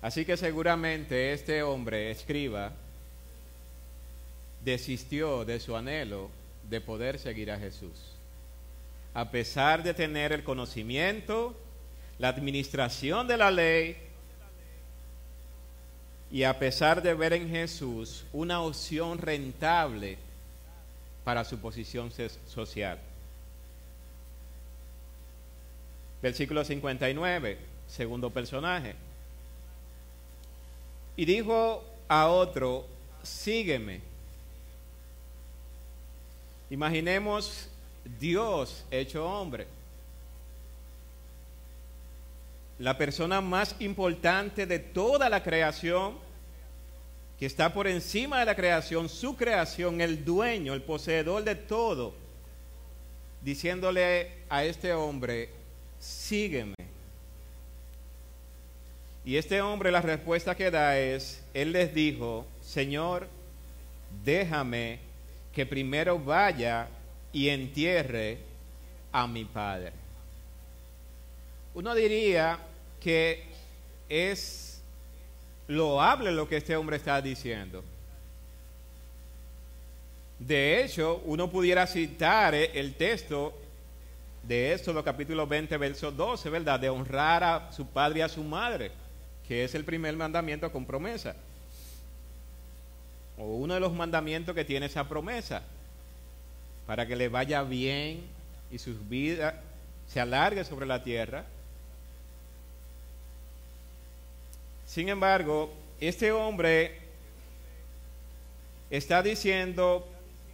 Así 0.00 0.24
que 0.24 0.36
seguramente 0.36 1.32
este 1.32 1.62
hombre, 1.62 2.10
escriba, 2.10 2.72
desistió 4.64 5.44
de 5.44 5.60
su 5.60 5.76
anhelo 5.76 6.30
de 6.68 6.80
poder 6.80 7.18
seguir 7.18 7.50
a 7.50 7.58
Jesús. 7.58 8.14
A 9.14 9.30
pesar 9.30 9.82
de 9.82 9.94
tener 9.94 10.32
el 10.32 10.44
conocimiento, 10.44 11.56
la 12.18 12.28
administración 12.28 13.26
de 13.26 13.36
la 13.36 13.50
ley, 13.50 13.96
y 16.30 16.42
a 16.42 16.58
pesar 16.58 17.02
de 17.02 17.14
ver 17.14 17.32
en 17.32 17.48
Jesús 17.48 18.24
una 18.32 18.60
opción 18.60 19.18
rentable 19.18 20.18
para 21.24 21.44
su 21.44 21.58
posición 21.58 22.12
social. 22.46 22.98
Versículo 26.20 26.64
59, 26.64 27.58
segundo 27.86 28.30
personaje. 28.30 28.94
Y 31.16 31.24
dijo 31.24 31.84
a 32.08 32.28
otro, 32.28 32.86
sígueme. 33.22 34.07
Imaginemos 36.70 37.68
Dios 38.20 38.84
hecho 38.90 39.24
hombre. 39.24 39.66
La 42.78 42.96
persona 42.96 43.40
más 43.40 43.74
importante 43.80 44.66
de 44.66 44.78
toda 44.78 45.28
la 45.28 45.42
creación, 45.42 46.14
que 47.38 47.46
está 47.46 47.72
por 47.72 47.86
encima 47.86 48.40
de 48.40 48.44
la 48.44 48.54
creación, 48.54 49.08
su 49.08 49.36
creación, 49.36 50.00
el 50.00 50.24
dueño, 50.24 50.74
el 50.74 50.82
poseedor 50.82 51.42
de 51.42 51.54
todo, 51.54 52.14
diciéndole 53.42 54.32
a 54.48 54.64
este 54.64 54.92
hombre, 54.92 55.48
sígueme. 55.98 56.74
Y 59.24 59.36
este 59.36 59.60
hombre 59.60 59.90
la 59.90 60.00
respuesta 60.00 60.54
que 60.54 60.70
da 60.70 60.98
es, 60.98 61.42
él 61.54 61.72
les 61.72 61.92
dijo, 61.92 62.46
Señor, 62.62 63.26
déjame 64.24 65.07
que 65.58 65.66
primero 65.66 66.20
vaya 66.20 66.86
y 67.32 67.48
entierre 67.48 68.38
a 69.10 69.26
mi 69.26 69.44
padre. 69.44 69.90
Uno 71.74 71.96
diría 71.96 72.60
que 73.00 73.42
es 74.08 74.80
loable 75.66 76.30
lo 76.30 76.48
que 76.48 76.58
este 76.58 76.76
hombre 76.76 76.98
está 76.98 77.20
diciendo. 77.20 77.82
De 80.38 80.84
hecho, 80.84 81.22
uno 81.24 81.50
pudiera 81.50 81.88
citar 81.88 82.54
el 82.54 82.94
texto 82.94 83.52
de 84.44 84.74
Éxodo 84.74 85.02
capítulo 85.02 85.44
20, 85.44 85.76
verso 85.76 86.12
12, 86.12 86.50
¿verdad? 86.50 86.78
De 86.78 86.88
honrar 86.88 87.42
a 87.42 87.72
su 87.72 87.84
padre 87.84 88.20
y 88.20 88.22
a 88.22 88.28
su 88.28 88.44
madre, 88.44 88.92
que 89.48 89.64
es 89.64 89.74
el 89.74 89.84
primer 89.84 90.14
mandamiento 90.16 90.70
con 90.70 90.84
promesa. 90.86 91.34
O 93.38 93.44
uno 93.44 93.74
de 93.74 93.80
los 93.80 93.92
mandamientos 93.92 94.54
que 94.54 94.64
tiene 94.64 94.86
esa 94.86 95.08
promesa, 95.08 95.62
para 96.86 97.06
que 97.06 97.16
le 97.16 97.28
vaya 97.28 97.62
bien 97.62 98.22
y 98.70 98.78
su 98.78 98.98
vida 98.98 99.62
se 100.08 100.20
alargue 100.20 100.64
sobre 100.64 100.86
la 100.86 101.02
tierra. 101.02 101.44
Sin 104.86 105.08
embargo, 105.08 105.72
este 106.00 106.32
hombre 106.32 106.98
está 108.90 109.22
diciendo, 109.22 110.08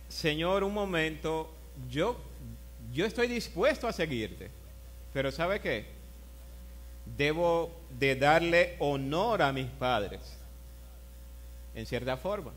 Señor, 0.09 0.65
un 0.65 0.75
momento, 0.75 1.51
yo 1.89 2.19
yo 2.95 3.05
estoy 3.05 3.27
dispuesto 3.27 3.89
a 3.89 3.93
seguirte, 3.93 4.51
pero 5.13 5.33
¿sabe 5.33 5.61
qué? 5.61 5.85
Debo 7.17 7.73
de 7.99 8.15
darle 8.15 8.77
honor 8.79 9.43
a 9.43 9.53
mis 9.53 9.67
padres, 9.67 10.21
en 11.75 11.87
cierta 11.87 12.17
forma. 12.17 12.53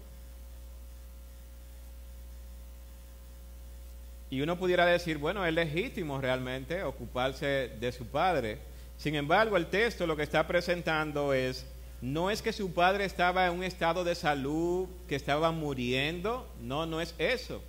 Y 4.30 4.42
uno 4.42 4.58
pudiera 4.58 4.86
decir, 4.86 5.18
bueno, 5.18 5.46
es 5.46 5.54
legítimo 5.54 6.20
realmente 6.20 6.84
ocuparse 6.84 7.72
de 7.80 7.92
su 7.92 8.06
padre. 8.08 8.60
Sin 8.98 9.16
embargo, 9.16 9.56
el 9.56 9.68
texto 9.68 10.06
lo 10.06 10.18
que 10.18 10.24
está 10.24 10.46
presentando 10.48 11.34
es, 11.34 11.66
no 12.02 12.30
es 12.30 12.42
que 12.42 12.54
su 12.54 12.74
padre 12.74 13.06
estaba 13.06 13.48
en 13.48 13.54
un 13.54 13.64
estado 13.64 14.04
de 14.04 14.16
salud, 14.16 14.88
que 15.08 15.16
estaba 15.16 15.52
muriendo, 15.52 16.48
no, 16.62 16.86
no 16.86 17.00
es 17.00 17.16
eso. 17.18 17.62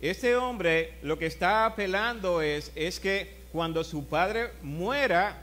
Este 0.00 0.36
hombre 0.36 0.94
lo 1.02 1.18
que 1.18 1.26
está 1.26 1.66
apelando 1.66 2.42
es, 2.42 2.70
es 2.74 3.00
que 3.00 3.44
cuando 3.52 3.82
su 3.84 4.06
padre 4.06 4.50
muera 4.62 5.42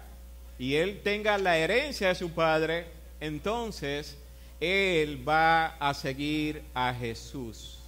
y 0.60 0.76
él 0.76 1.02
tenga 1.04 1.38
la 1.38 1.58
herencia 1.58 2.10
de 2.10 2.16
su 2.16 2.32
padre, 2.32 2.86
entonces 3.20 4.18
él 4.60 5.28
va 5.28 5.78
a 5.78 5.94
seguir 5.94 6.62
a 6.74 6.94
Jesús. 6.94 7.81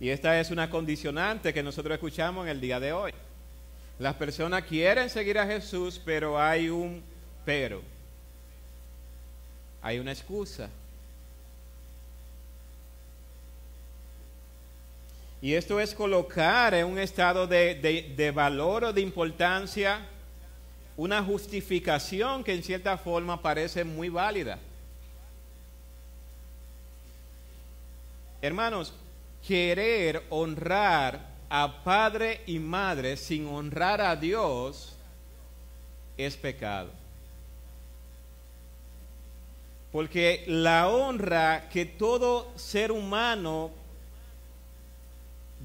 Y 0.00 0.08
esta 0.08 0.38
es 0.40 0.50
una 0.50 0.68
condicionante 0.70 1.54
que 1.54 1.62
nosotros 1.62 1.94
escuchamos 1.94 2.44
en 2.44 2.50
el 2.50 2.60
día 2.60 2.80
de 2.80 2.92
hoy. 2.92 3.12
Las 3.98 4.14
personas 4.14 4.64
quieren 4.64 5.08
seguir 5.08 5.38
a 5.38 5.46
Jesús, 5.46 6.00
pero 6.04 6.40
hay 6.40 6.68
un 6.68 7.02
pero. 7.44 7.82
Hay 9.82 9.98
una 9.98 10.12
excusa. 10.12 10.68
Y 15.44 15.52
esto 15.52 15.78
es 15.78 15.94
colocar 15.94 16.72
en 16.72 16.86
un 16.86 16.98
estado 16.98 17.46
de, 17.46 18.32
valor 18.34 18.84
o 18.84 18.92
de 18.94 19.02
importancia 19.02 20.00
una 20.96 21.22
justificación 21.22 22.42
que 22.42 22.54
en 22.54 22.62
cierta 22.62 22.96
forma 22.96 23.42
parece 23.42 23.84
muy 23.84 24.08
válida. 24.08 24.58
Hermanos, 28.40 28.94
querer 29.46 30.22
honrar 30.30 31.34
a 31.48 31.84
padre 31.84 32.40
y 32.46 32.58
madre 32.58 33.16
sin 33.16 33.46
honrar 33.46 34.00
a 34.00 34.16
Dios 34.16 34.96
es 36.16 36.36
pecado. 36.36 36.90
Porque 39.92 40.44
la 40.48 40.88
honra 40.88 41.68
que 41.68 41.84
todo 41.84 42.50
ser 42.56 42.90
humano 42.90 43.70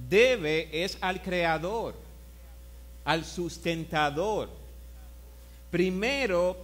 debe 0.08 0.70
es 0.84 0.98
al 1.02 1.22
creador, 1.22 1.96
al 3.04 3.26
sustentador. 3.26 4.50
Primero, 5.72 6.58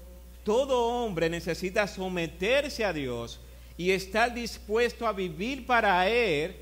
todo 0.43 0.79
hombre 0.79 1.29
necesita 1.29 1.87
someterse 1.87 2.85
a 2.85 2.93
Dios 2.93 3.39
y 3.77 3.91
estar 3.91 4.31
dispuesto 4.33 5.07
a 5.07 5.13
vivir 5.13 5.65
para 5.65 6.07
Él 6.07 6.55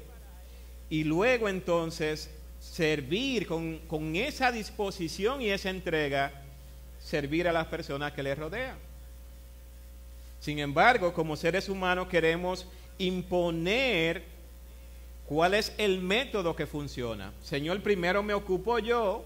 y 0.94 1.04
luego 1.04 1.50
entonces 1.50 2.30
servir 2.60 3.48
con, 3.48 3.80
con 3.88 4.16
esa 4.16 4.52
disposición 4.52 5.42
y 5.42 5.50
esa 5.50 5.72
entrega, 5.72 6.32
servir 7.00 7.48
a 7.48 7.52
las 7.52 7.66
personas 7.66 8.12
que 8.12 8.22
le 8.22 8.36
rodean. 8.36 8.78
Sin 10.40 10.60
embargo, 10.60 11.12
como 11.14 11.36
seres 11.36 11.68
humanos 11.68 12.08
queremos 12.10 12.68
imponer 13.00 14.34
¿Cuál 15.26 15.54
es 15.54 15.74
el 15.78 16.00
método 16.00 16.56
que 16.56 16.68
funciona? 16.68 17.34
Señor, 17.42 17.82
primero 17.82 18.22
me 18.22 18.34
ocupo 18.34 18.78
yo 18.80 19.24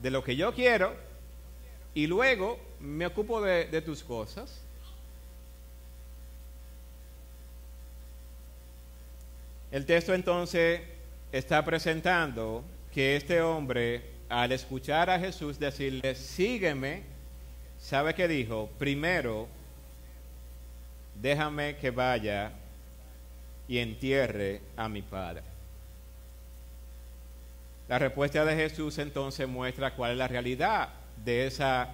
de 0.00 0.10
lo 0.10 0.22
que 0.22 0.36
yo 0.36 0.54
quiero 0.54 0.94
y 1.94 2.06
luego 2.06 2.58
me 2.80 3.06
ocupo 3.06 3.42
de, 3.42 3.82
tus 3.82 4.04
cosas. 4.04 4.62
El 9.76 9.84
texto 9.84 10.14
entonces 10.14 10.80
está 11.30 11.62
presentando 11.62 12.64
que 12.94 13.14
este 13.14 13.42
hombre, 13.42 14.04
al 14.30 14.50
escuchar 14.52 15.10
a 15.10 15.18
Jesús 15.18 15.58
decirle, 15.58 16.14
sígueme, 16.14 17.02
¿sabe 17.78 18.14
qué 18.14 18.26
dijo? 18.26 18.70
Primero, 18.78 19.48
déjame 21.20 21.76
que 21.76 21.90
vaya 21.90 22.52
y 23.68 23.76
entierre 23.76 24.62
a 24.78 24.88
mi 24.88 25.02
padre. 25.02 25.42
La 27.86 27.98
respuesta 27.98 28.46
de 28.46 28.56
Jesús 28.56 28.96
entonces 28.96 29.46
muestra 29.46 29.94
cuál 29.94 30.12
es 30.12 30.16
la 30.16 30.26
realidad 30.26 30.88
de 31.22 31.46
esa 31.46 31.90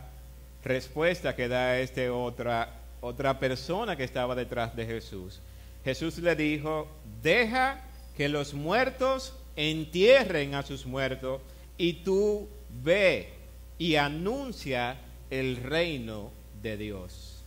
respuesta 0.62 1.34
que 1.34 1.48
da 1.48 1.80
este 1.80 2.10
otra, 2.10 2.76
otra 3.00 3.40
persona 3.40 3.96
que 3.96 4.04
estaba 4.04 4.36
detrás 4.36 4.76
de 4.76 4.86
Jesús. 4.86 5.40
Jesús 5.84 6.18
le 6.18 6.36
dijo, 6.36 6.88
deja 7.22 7.82
que 8.16 8.28
los 8.28 8.54
muertos 8.54 9.34
entierren 9.56 10.54
a 10.54 10.62
sus 10.62 10.86
muertos 10.86 11.40
y 11.76 12.04
tú 12.04 12.48
ve 12.82 13.32
y 13.78 13.96
anuncia 13.96 14.96
el 15.30 15.56
reino 15.56 16.30
de 16.62 16.76
Dios. 16.76 17.42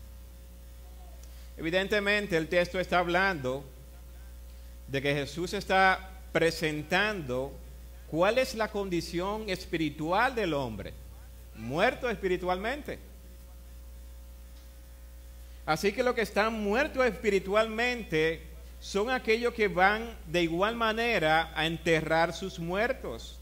Evidentemente 1.57 2.35
el 2.35 2.49
texto 2.49 2.79
está 2.79 2.99
hablando 2.99 3.63
de 4.87 5.01
que 5.01 5.13
Jesús 5.13 5.53
está 5.53 6.11
presentando 6.31 7.53
cuál 8.07 8.37
es 8.37 8.55
la 8.55 8.69
condición 8.69 9.49
espiritual 9.49 10.35
del 10.35 10.53
hombre, 10.53 10.93
muerto 11.55 12.09
espiritualmente. 12.09 12.99
Así 15.65 15.91
que 15.91 16.03
los 16.03 16.13
que 16.13 16.21
están 16.21 16.53
muertos 16.53 17.05
espiritualmente 17.05 18.43
son 18.79 19.09
aquellos 19.09 19.53
que 19.53 19.67
van 19.67 20.15
de 20.27 20.43
igual 20.43 20.75
manera 20.75 21.51
a 21.55 21.65
enterrar 21.65 22.33
sus 22.33 22.59
muertos. 22.59 23.39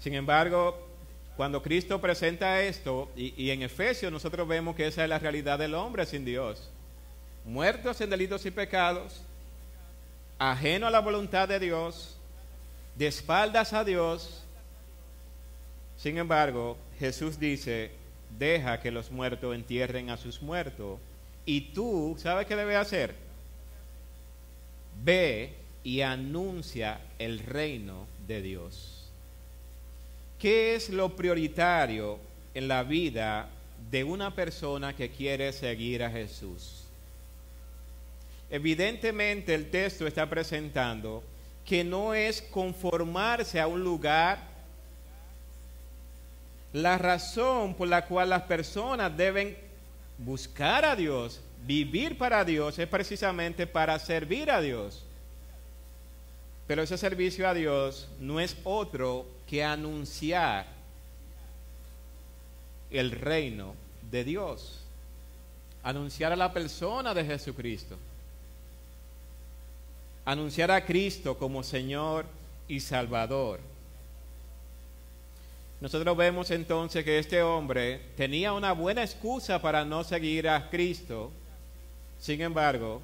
Sin 0.00 0.14
embargo, 0.14 0.88
cuando 1.36 1.62
Cristo 1.62 2.00
presenta 2.00 2.60
esto, 2.62 3.10
y, 3.14 3.50
en 3.50 3.62
Efesios 3.62 4.10
nosotros 4.10 4.48
vemos 4.48 4.74
que 4.74 4.86
esa 4.86 5.04
es 5.04 5.08
la 5.08 5.18
realidad 5.18 5.58
del 5.58 5.74
hombre 5.74 6.06
sin 6.06 6.24
Dios 6.24 6.70
muertos 7.44 8.00
en 8.00 8.10
delitos 8.10 8.44
y 8.46 8.50
pecados, 8.50 9.22
ajeno 10.38 10.86
a 10.86 10.90
la 10.90 11.00
voluntad 11.00 11.48
de 11.48 11.58
Dios, 11.58 12.16
de 12.94 13.06
espaldas 13.06 13.72
a 13.72 13.84
Dios. 13.84 14.44
Sin 16.00 16.16
embargo, 16.16 16.78
Jesús 16.98 17.38
dice, 17.38 17.90
deja 18.38 18.80
que 18.80 18.90
los 18.90 19.10
muertos 19.10 19.54
entierren 19.54 20.08
a 20.08 20.16
sus 20.16 20.40
muertos. 20.40 20.98
Y 21.44 21.72
tú, 21.72 22.16
¿sabes 22.18 22.46
qué 22.46 22.56
debes 22.56 22.78
hacer? 22.78 23.14
Ve 25.04 25.52
y 25.84 26.00
anuncia 26.00 27.02
el 27.18 27.40
reino 27.40 28.06
de 28.26 28.40
Dios. 28.40 29.10
¿Qué 30.38 30.74
es 30.74 30.88
lo 30.88 31.14
prioritario 31.16 32.18
en 32.54 32.66
la 32.66 32.82
vida 32.82 33.50
de 33.90 34.02
una 34.02 34.34
persona 34.34 34.96
que 34.96 35.10
quiere 35.10 35.52
seguir 35.52 36.02
a 36.02 36.10
Jesús? 36.10 36.84
Evidentemente 38.48 39.54
el 39.54 39.70
texto 39.70 40.06
está 40.06 40.30
presentando 40.30 41.22
que 41.66 41.84
no 41.84 42.14
es 42.14 42.40
conformarse 42.40 43.60
a 43.60 43.66
un 43.66 43.84
lugar. 43.84 44.49
La 46.72 46.98
razón 46.98 47.74
por 47.74 47.88
la 47.88 48.06
cual 48.06 48.30
las 48.30 48.42
personas 48.42 49.16
deben 49.16 49.56
buscar 50.18 50.84
a 50.84 50.94
Dios, 50.94 51.40
vivir 51.66 52.16
para 52.16 52.44
Dios, 52.44 52.78
es 52.78 52.86
precisamente 52.86 53.66
para 53.66 53.98
servir 53.98 54.50
a 54.50 54.60
Dios. 54.60 55.04
Pero 56.66 56.82
ese 56.82 56.96
servicio 56.96 57.48
a 57.48 57.54
Dios 57.54 58.08
no 58.20 58.38
es 58.38 58.56
otro 58.62 59.26
que 59.48 59.64
anunciar 59.64 60.66
el 62.90 63.10
reino 63.10 63.74
de 64.10 64.24
Dios, 64.24 64.80
anunciar 65.82 66.32
a 66.32 66.36
la 66.36 66.52
persona 66.52 67.12
de 67.14 67.24
Jesucristo 67.24 67.96
anunciar 70.24 70.70
a 70.70 70.84
Cristo 70.84 71.36
como 71.36 71.62
Señor 71.62 72.24
y 72.68 72.80
Salvador. 72.80 73.60
Nosotros 75.80 76.14
vemos 76.16 76.50
entonces 76.50 77.04
que 77.04 77.18
este 77.18 77.42
hombre 77.42 78.00
tenía 78.16 78.52
una 78.52 78.72
buena 78.72 79.02
excusa 79.02 79.62
para 79.62 79.84
no 79.84 80.04
seguir 80.04 80.48
a 80.48 80.68
Cristo, 80.68 81.32
sin 82.18 82.42
embargo, 82.42 83.00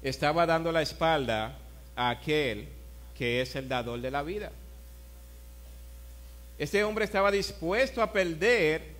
estaba 0.00 0.46
dando 0.46 0.70
la 0.70 0.82
espalda 0.82 1.58
a 1.96 2.10
aquel 2.10 2.68
que 3.18 3.40
es 3.42 3.56
el 3.56 3.68
dador 3.68 4.00
de 4.00 4.10
la 4.12 4.22
vida. 4.22 4.52
Este 6.56 6.84
hombre 6.84 7.04
estaba 7.04 7.30
dispuesto 7.30 8.00
a 8.00 8.12
perder 8.12 8.94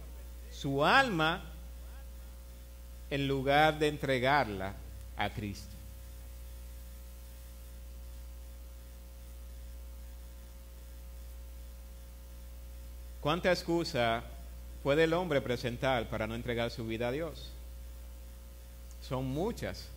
su 0.51 0.85
alma 0.85 1.45
en 3.11 3.29
lugar 3.29 3.79
de 3.79 3.89
entregarla 3.89 4.75
a 5.17 5.31
Cristo. 5.31 5.70
¿Cuánta 13.21 13.51
excusa 13.51 14.23
puede 14.83 15.05
el 15.05 15.13
hombre 15.13 15.41
presentar 15.41 16.09
para 16.09 16.27
no 16.27 16.35
entregar 16.35 16.71
su 16.71 16.87
vida 16.87 17.09
a 17.09 17.13
Dios? 17.13 17.51
Son 19.07 19.27
muchas. 19.27 19.89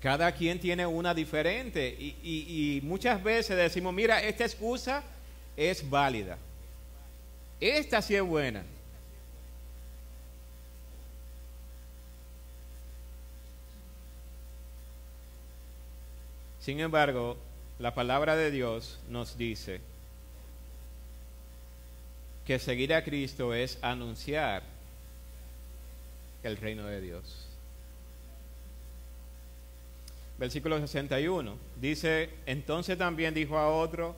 Cada 0.00 0.32
quien 0.32 0.58
tiene 0.58 0.86
una 0.86 1.12
diferente 1.12 1.88
y, 1.98 2.16
y, 2.22 2.80
muchas 2.82 3.22
veces 3.22 3.56
decimos, 3.56 3.92
mira, 3.92 4.22
esta 4.22 4.44
excusa 4.44 5.02
es 5.56 5.88
válida. 5.88 6.38
Esta 7.60 8.00
sí 8.00 8.14
es 8.14 8.22
buena. 8.22 8.62
Sin 16.60 16.80
embargo, 16.80 17.36
la 17.78 17.94
palabra 17.94 18.34
de 18.34 18.50
Dios 18.50 18.98
nos 19.08 19.38
dice 19.38 19.80
que 22.46 22.58
seguir 22.58 22.94
a 22.94 23.02
Cristo 23.02 23.52
es 23.52 23.78
anunciar 23.82 24.62
el 26.44 26.56
reino 26.56 26.86
de 26.86 27.00
Dios. 27.00 27.46
Versículo 30.38 30.78
61 30.78 31.56
dice, 31.80 32.30
entonces 32.44 32.96
también 32.96 33.34
dijo 33.34 33.58
a 33.58 33.68
otro, 33.68 34.14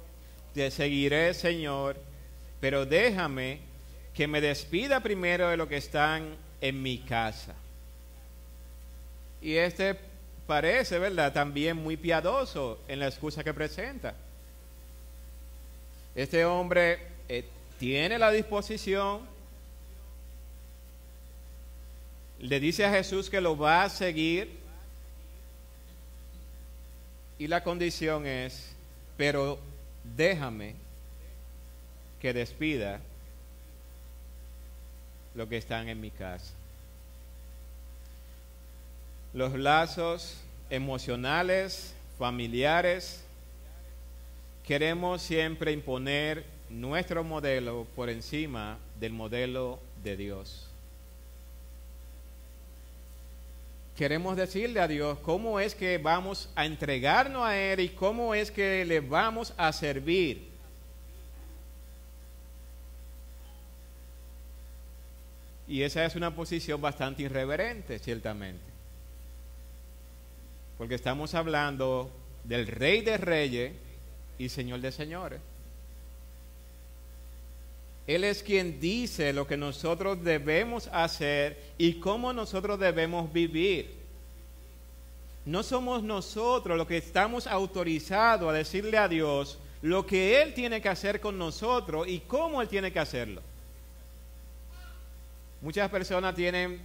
te 0.53 0.71
seguiré 0.71 1.33
Señor, 1.33 1.97
pero 2.61 2.85
déjame 2.85 3.61
que 4.15 4.27
me 4.27 4.41
despida 4.41 5.01
primero 5.01 5.49
de 5.49 5.57
lo 5.57 5.69
que 5.69 5.77
están 5.77 6.37
en 6.61 6.83
mi 6.83 6.99
casa. 6.99 7.55
Y 9.41 9.55
este 9.55 9.97
parece, 10.47 10.99
¿verdad?, 10.99 11.33
también 11.33 11.77
muy 11.77 11.97
piadoso 11.97 12.81
en 12.89 12.99
la 12.99 13.07
excusa 13.07 13.45
que 13.45 13.55
presenta. 13.55 14.15
Este 16.17 16.45
hombre 16.45 16.99
eh, 17.29 17.45
tiene 17.79 18.19
la 18.19 18.31
disposición, 18.31 19.21
le 22.41 22.61
dice 22.61 22.85
a 22.85 22.91
Jesús 22.91 23.31
que 23.31 23.41
lo 23.41 23.57
va 23.57 23.85
a 23.85 23.91
seguir 23.91 24.59
y 27.39 27.47
la 27.47 27.63
condición 27.63 28.27
es, 28.27 28.73
pero 29.17 29.59
déjame 30.17 30.75
que 32.21 32.33
despida 32.33 33.01
lo 35.35 35.49
que 35.49 35.57
están 35.57 35.89
en 35.89 36.01
mi 36.01 36.11
casa 36.11 36.53
los 39.33 39.55
lazos 39.55 40.37
emocionales, 40.71 41.95
familiares. 42.19 43.25
Queremos 44.67 45.23
siempre 45.23 45.73
imponer 45.73 46.45
nuestro 46.71 47.25
modelo 47.25 47.87
por 47.95 48.11
encima 48.11 48.79
del 48.99 49.13
modelo 49.13 49.81
de 50.03 50.17
Dios. 50.17 50.69
Queremos 53.97 54.37
decirle 54.37 54.81
a 54.81 54.87
Dios 54.87 55.19
cómo 55.21 55.59
es 55.59 55.75
que 55.75 55.99
vamos 55.99 56.49
a 56.55 56.67
entregarnos 56.67 57.43
a 57.45 57.59
Él 57.59 57.81
y 57.81 57.89
cómo 57.89 58.35
es 58.35 58.51
que 58.51 58.85
le 58.85 59.01
vamos 59.01 59.53
a 59.57 59.73
servir. 59.73 60.47
Y 65.67 65.83
esa 65.83 66.05
es 66.05 66.15
una 66.15 66.35
posición 66.35 66.81
bastante 66.81 67.25
irreverente, 67.25 67.99
ciertamente 67.99 68.79
porque 70.79 70.95
estamos 70.95 71.35
hablando 71.35 72.09
del 72.45 72.69
Rey 72.69 73.03
de 73.03 73.19
Reyes 73.19 73.73
y 74.39 74.49
Señor 74.49 74.81
de 74.81 74.93
Señores. 74.93 75.41
Él 78.09 78.25
es 78.25 78.43
quien 78.43 78.81
dice 78.81 79.35
lo 79.35 79.47
que 79.47 79.59
nosotros 79.59 80.25
debemos 80.25 80.89
hacer 80.95 81.63
y 81.77 82.01
cómo 82.01 82.33
nosotros 82.33 82.81
debemos 82.81 83.31
vivir. 83.31 83.95
No 85.45 85.63
somos 85.63 86.03
nosotros 86.03 86.79
los 86.79 86.87
que 86.87 86.97
estamos 86.97 87.47
autorizados 87.47 88.49
a 88.49 88.55
decirle 88.55 88.97
a 88.97 89.09
Dios 89.09 89.59
lo 89.83 90.07
que 90.07 90.41
Él 90.41 90.55
tiene 90.55 90.81
que 90.81 90.89
hacer 90.89 91.21
con 91.21 91.37
nosotros 91.37 92.09
y 92.09 92.21
cómo 92.21 92.63
Él 92.63 92.69
tiene 92.69 92.91
que 92.91 92.99
hacerlo. 92.99 93.43
Muchas 95.61 95.91
personas 95.91 96.35
tienen 96.35 96.81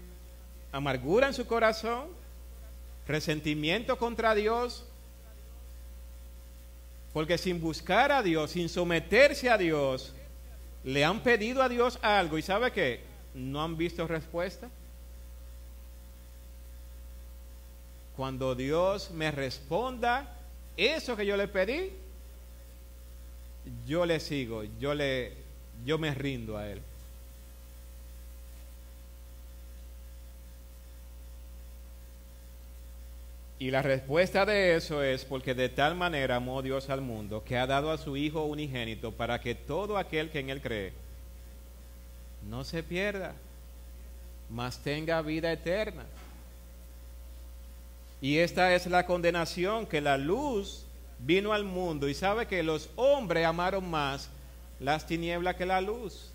amargura 0.74 1.28
en 1.28 1.34
su 1.34 1.48
corazón, 1.48 2.10
resentimiento 3.08 3.98
contra 3.98 4.36
Dios, 4.36 4.84
porque 7.14 7.38
sin 7.38 7.62
buscar 7.62 8.12
a 8.12 8.22
Dios, 8.22 8.52
sin 8.52 8.68
someterse 8.68 9.50
a 9.50 9.58
Dios, 9.58 10.14
le 10.84 11.06
han 11.06 11.22
pedido 11.22 11.62
a 11.62 11.70
Dios 11.70 12.00
algo 12.02 12.38
y 12.38 12.42
sabe 12.42 12.72
que 12.72 13.02
no 13.34 13.64
han 13.64 13.78
visto 13.78 14.08
respuesta. 14.08 14.70
Cuando 18.16 18.54
Dios 18.54 19.12
me 19.12 19.32
responda 19.32 20.38
eso 20.78 21.16
que 21.16 21.26
yo 21.26 21.36
le 21.36 21.48
pedí, 21.48 21.92
yo 23.88 24.06
le 24.06 24.20
sigo, 24.20 24.64
yo 24.80 24.94
le 24.94 25.34
yo 25.86 25.98
me 25.98 26.14
rindo 26.14 26.58
a 26.58 26.70
él. 26.70 26.82
Y 33.64 33.72
la 33.72 33.82
respuesta 33.82 34.46
de 34.46 34.76
eso 34.76 35.02
es 35.02 35.24
porque 35.24 35.54
de 35.54 35.70
tal 35.70 35.96
manera 35.96 36.36
amó 36.36 36.62
Dios 36.62 36.90
al 36.90 37.00
mundo 37.00 37.46
que 37.46 37.58
ha 37.58 37.66
dado 37.66 37.92
a 37.92 37.98
su 37.98 38.18
Hijo 38.18 38.44
unigénito 38.44 39.14
para 39.14 39.40
que 39.40 39.56
todo 39.56 39.98
aquel 39.98 40.30
que 40.30 40.40
en 40.40 40.50
Él 40.50 40.62
cree 40.62 40.92
no 42.50 42.66
se 42.66 42.84
pierda, 42.84 43.34
mas 44.50 44.80
tenga 44.80 45.22
vida 45.22 45.50
eterna. 45.50 46.04
Y 48.20 48.40
esta 48.40 48.76
es 48.76 48.86
la 48.88 49.06
condenación, 49.06 49.86
que 49.86 50.02
la 50.02 50.18
luz 50.18 50.84
vino 51.20 51.54
al 51.54 51.64
mundo 51.64 52.10
y 52.10 52.14
sabe 52.14 52.48
que 52.48 52.64
los 52.64 52.90
hombres 52.98 53.46
amaron 53.46 53.90
más 53.90 54.30
las 54.82 55.08
tinieblas 55.08 55.56
que 55.56 55.66
la 55.66 55.80
luz. 55.80 56.33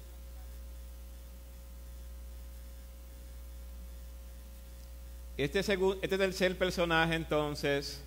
Este, 5.39 5.61
este 5.61 6.19
tercer 6.19 6.59
personaje 6.59 7.15
entonces 7.15 8.01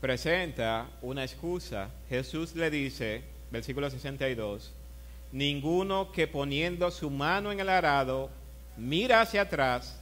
presenta 0.00 0.88
una 1.02 1.22
excusa. 1.22 1.90
Jesús 2.08 2.54
le 2.54 2.70
dice, 2.70 3.22
versículo 3.50 3.90
62, 3.90 4.72
ninguno 5.32 6.10
que 6.12 6.26
poniendo 6.26 6.90
su 6.90 7.10
mano 7.10 7.52
en 7.52 7.60
el 7.60 7.68
arado 7.68 8.30
mira 8.78 9.20
hacia 9.20 9.42
atrás 9.42 10.00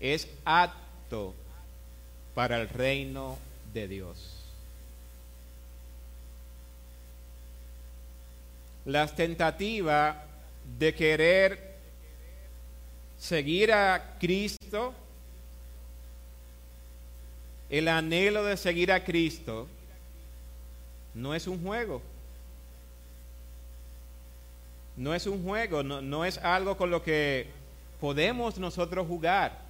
es 0.00 0.26
apto 0.46 1.34
para 2.34 2.58
el 2.58 2.70
reino 2.70 3.36
de 3.74 3.88
Dios. 3.88 4.42
Las 8.86 9.14
tentativas 9.14 10.16
de 10.78 10.94
querer 10.94 11.65
seguir 13.18 13.72
a 13.72 14.16
Cristo, 14.18 14.94
el 17.68 17.88
anhelo 17.88 18.44
de 18.44 18.56
seguir 18.56 18.92
a 18.92 19.02
Cristo, 19.04 19.66
no 21.14 21.34
es 21.34 21.46
un 21.46 21.62
juego. 21.62 22.02
No 24.96 25.14
es 25.14 25.26
un 25.26 25.42
juego, 25.42 25.82
no, 25.82 26.24
es 26.24 26.38
algo 26.38 26.76
con 26.76 26.90
lo 26.90 27.02
que 27.02 27.48
podemos 28.00 28.58
nosotros 28.58 29.06
jugar. 29.06 29.66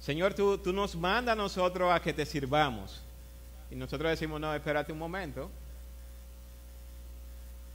Señor, 0.00 0.34
tú, 0.34 0.58
tú 0.58 0.72
nos 0.72 0.96
mandas 0.96 1.34
a 1.34 1.36
nosotros 1.36 1.92
a 1.92 2.00
que 2.00 2.12
te 2.12 2.24
sirvamos. 2.24 3.02
Y 3.70 3.74
nosotros 3.74 4.10
decimos, 4.10 4.40
no, 4.40 4.54
espérate 4.54 4.92
un 4.92 4.98
momento. 4.98 5.50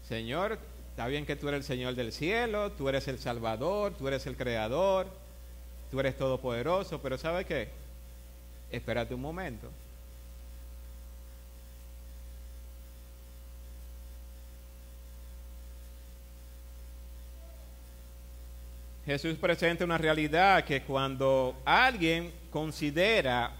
Señor, 0.07 0.59
está 0.97 1.05
bien 1.05 1.27
que 1.27 1.35
tú 1.35 1.47
eres 1.47 1.59
el 1.59 1.63
Señor 1.63 1.93
del 1.93 2.11
cielo, 2.11 2.71
tú 2.71 2.89
eres 2.89 3.07
el 3.07 3.19
Salvador, 3.19 3.93
tú 3.93 4.07
eres 4.07 4.25
el 4.25 4.35
Creador, 4.35 5.05
tú 5.91 5.99
eres 5.99 6.17
todopoderoso, 6.17 6.99
pero 6.99 7.19
¿sabe 7.19 7.45
qué? 7.45 7.69
Espérate 8.71 9.13
un 9.13 9.21
momento. 9.21 9.69
Jesús 19.05 19.35
presenta 19.35 19.85
una 19.85 19.99
realidad 19.99 20.63
que 20.65 20.81
cuando 20.81 21.55
alguien 21.63 22.33
considera 22.49 23.51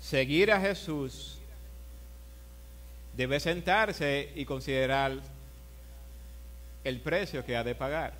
seguir 0.00 0.52
a 0.52 0.58
Jesús, 0.58 1.38
debe 3.14 3.38
sentarse 3.38 4.32
y 4.34 4.46
considerar 4.46 5.31
el 6.84 7.00
precio 7.00 7.44
que 7.44 7.56
ha 7.56 7.64
de 7.64 7.74
pagar. 7.74 8.14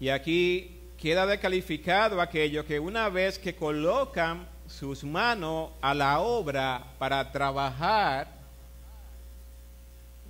Y 0.00 0.08
aquí 0.08 0.80
queda 0.98 1.26
descalificado 1.26 2.20
aquello 2.20 2.66
que 2.66 2.80
una 2.80 3.08
vez 3.08 3.38
que 3.38 3.54
colocan 3.54 4.46
sus 4.66 5.04
manos 5.04 5.70
a 5.80 5.94
la 5.94 6.20
obra 6.20 6.84
para 6.98 7.30
trabajar, 7.30 8.28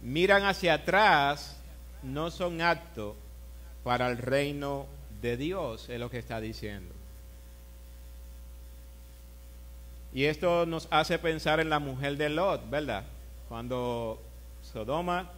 miran 0.03 0.45
hacia 0.45 0.75
atrás, 0.75 1.57
no 2.03 2.31
son 2.31 2.61
aptos 2.61 3.15
para 3.85 4.09
el 4.09 4.19
reino 4.19 4.87
de 5.21 5.37
Dios, 5.37 5.89
es 5.89 6.01
lo 6.01 6.11
que 6.11 6.19
está 6.19 6.41
diciendo. 6.41 6.95
Y 10.13 10.25
esto 10.25 10.67
nos 10.67 10.89
hace 10.91 11.19
pensar 11.19 11.61
en 11.61 11.71
la 11.71 11.79
mujer 11.79 12.17
de 12.17 12.29
Lot, 12.29 12.69
¿verdad? 12.69 13.05
Cuando 13.49 14.21
Sodoma, 14.73 15.31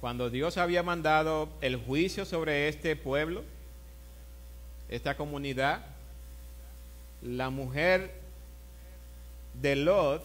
cuando 0.00 0.30
Dios 0.30 0.58
había 0.58 0.82
mandado 0.82 1.48
el 1.60 1.76
juicio 1.76 2.24
sobre 2.24 2.68
este 2.68 2.94
pueblo, 2.94 3.42
esta 4.88 5.16
comunidad, 5.16 5.84
la 7.20 7.50
mujer 7.50 8.14
de 9.60 9.74
Lot, 9.74 10.22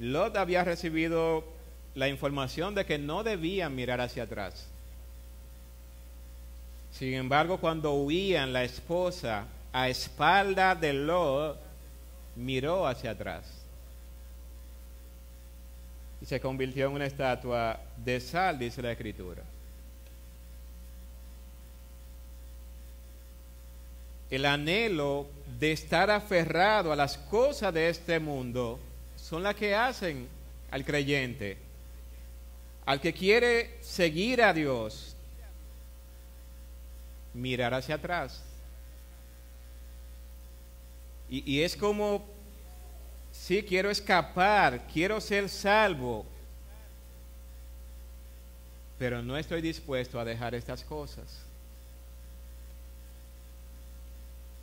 Lot 0.00 0.36
había 0.36 0.64
recibido 0.64 1.44
la 1.94 2.08
información 2.08 2.74
de 2.74 2.86
que 2.86 2.98
no 2.98 3.22
debían 3.22 3.74
mirar 3.74 4.00
hacia 4.00 4.24
atrás. 4.24 4.66
Sin 6.92 7.14
embargo, 7.14 7.58
cuando 7.58 7.94
huían, 7.94 8.52
la 8.52 8.64
esposa, 8.64 9.46
a 9.72 9.88
espalda 9.88 10.74
de 10.74 10.92
Lot, 10.92 11.58
miró 12.36 12.86
hacia 12.86 13.12
atrás. 13.12 13.57
Y 16.20 16.26
se 16.26 16.40
convirtió 16.40 16.86
en 16.86 16.92
una 16.92 17.06
estatua 17.06 17.80
de 17.96 18.20
sal, 18.20 18.58
dice 18.58 18.82
la 18.82 18.92
escritura. 18.92 19.42
El 24.30 24.44
anhelo 24.44 25.26
de 25.58 25.72
estar 25.72 26.10
aferrado 26.10 26.92
a 26.92 26.96
las 26.96 27.16
cosas 27.16 27.72
de 27.72 27.88
este 27.88 28.18
mundo 28.18 28.78
son 29.16 29.42
las 29.42 29.54
que 29.54 29.74
hacen 29.74 30.28
al 30.70 30.84
creyente, 30.84 31.56
al 32.84 33.00
que 33.00 33.12
quiere 33.12 33.78
seguir 33.80 34.42
a 34.42 34.52
Dios, 34.52 35.16
mirar 37.34 37.74
hacia 37.74 37.94
atrás. 37.94 38.42
Y, 41.30 41.60
es 41.60 41.76
como, 41.76 42.26
sí, 43.48 43.62
quiero 43.62 43.90
escapar, 43.90 44.86
quiero 44.92 45.18
ser 45.22 45.48
salvo, 45.48 46.26
pero 48.98 49.22
no 49.22 49.38
estoy 49.38 49.62
dispuesto 49.62 50.20
a 50.20 50.24
dejar 50.26 50.54
estas 50.54 50.84
cosas. 50.84 51.40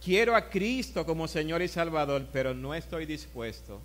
Quiero 0.03 0.35
a 0.35 0.49
Cristo 0.49 1.03
como 1.03 1.27
Señor 1.27 1.63
y 1.63 1.67
Salvador, 1.67 2.27
pero 2.31 2.53
no 2.53 2.75
estoy 2.75 3.07
dispuesto 3.07 3.81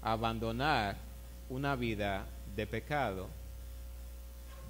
a 0.00 0.12
abandonar 0.12 0.96
una 1.50 1.76
vida 1.76 2.24
de 2.56 2.66
pecado, 2.66 3.28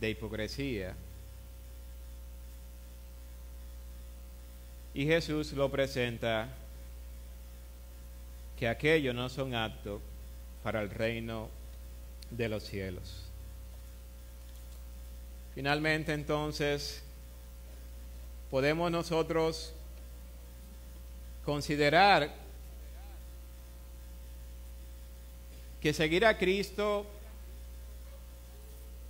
de 0.00 0.10
hipocresía, 0.10 0.96
Y 4.94 5.06
Jesús 5.06 5.52
lo 5.52 5.70
presenta 5.70 6.48
que 8.62 8.68
aquellos 8.68 9.12
no 9.12 9.28
son 9.28 9.56
aptos 9.56 10.00
para 10.62 10.82
el 10.82 10.88
reino 10.88 11.48
de 12.30 12.48
los 12.48 12.62
cielos. 12.62 13.24
Finalmente 15.52 16.12
entonces 16.12 17.02
podemos 18.52 18.88
nosotros 18.92 19.74
considerar 21.44 22.32
que 25.80 25.92
seguir 25.92 26.24
a 26.24 26.38
Cristo 26.38 27.04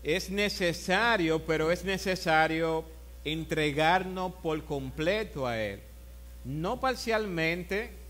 es 0.02 0.30
necesario, 0.30 1.44
pero 1.44 1.70
es 1.70 1.84
necesario 1.84 2.86
entregarnos 3.22 4.32
por 4.36 4.64
completo 4.64 5.46
a 5.46 5.60
Él. 5.60 5.82
No 6.42 6.80
parcialmente, 6.80 8.00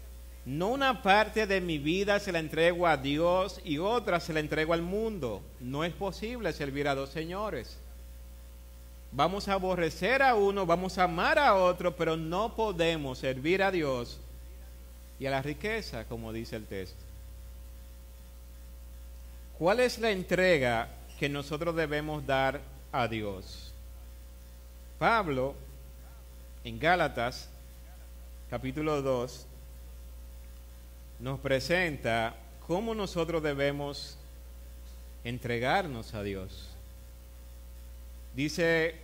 no 0.45 0.69
una 0.69 1.03
parte 1.03 1.47
de 1.47 1.61
mi 1.61 1.79
vida 1.79 2.19
se 2.19 2.33
la 2.33 2.41
entrego 2.41 2.87
a 2.87 2.97
Dios 2.97 3.61
y 3.65 3.79
otra 3.79 4.19
se 4.19 4.33
la 4.33 4.41
entrego 4.41 4.73
al 4.73 4.83
mundo. 4.83 5.41
No 5.61 5.85
es 5.85 5.93
posible 5.93 6.53
servir 6.53 6.89
a 6.89 6.97
dos 6.97 7.11
señores. 7.11 7.79
Vamos 9.13 9.47
a 9.47 9.53
aborrecer 9.53 10.23
a 10.23 10.35
uno, 10.35 10.67
vamos 10.67 10.99
a 10.99 11.05
amar 11.05 11.39
a 11.39 11.55
otro, 11.55 11.95
pero 11.95 12.17
no 12.17 12.57
podemos 12.57 13.19
servir 13.19 13.63
a 13.63 13.71
Dios 13.71 14.19
y 15.21 15.27
a 15.27 15.31
la 15.31 15.43
riqueza, 15.43 16.07
como 16.07 16.33
dice 16.33 16.57
el 16.57 16.67
texto. 16.67 17.05
¿Cuál 19.59 19.79
es 19.79 19.99
la 19.99 20.11
entrega 20.11 20.89
que 21.21 21.29
nosotros 21.29 21.77
debemos 21.77 22.27
dar 22.27 22.61
a 22.91 23.07
Dios? 23.07 23.73
Pablo, 24.99 25.55
en 26.65 26.81
Gálatas, 26.81 27.49
capítulo 28.51 29.03
2, 29.03 29.47
nos 31.23 31.39
presenta 31.39 32.35
cómo 32.67 32.97
nosotros 32.97 33.45
debemos 33.45 34.19
entregarnos 35.23 36.15
a 36.15 36.23
Dios. 36.25 36.69
Dice 38.35 38.97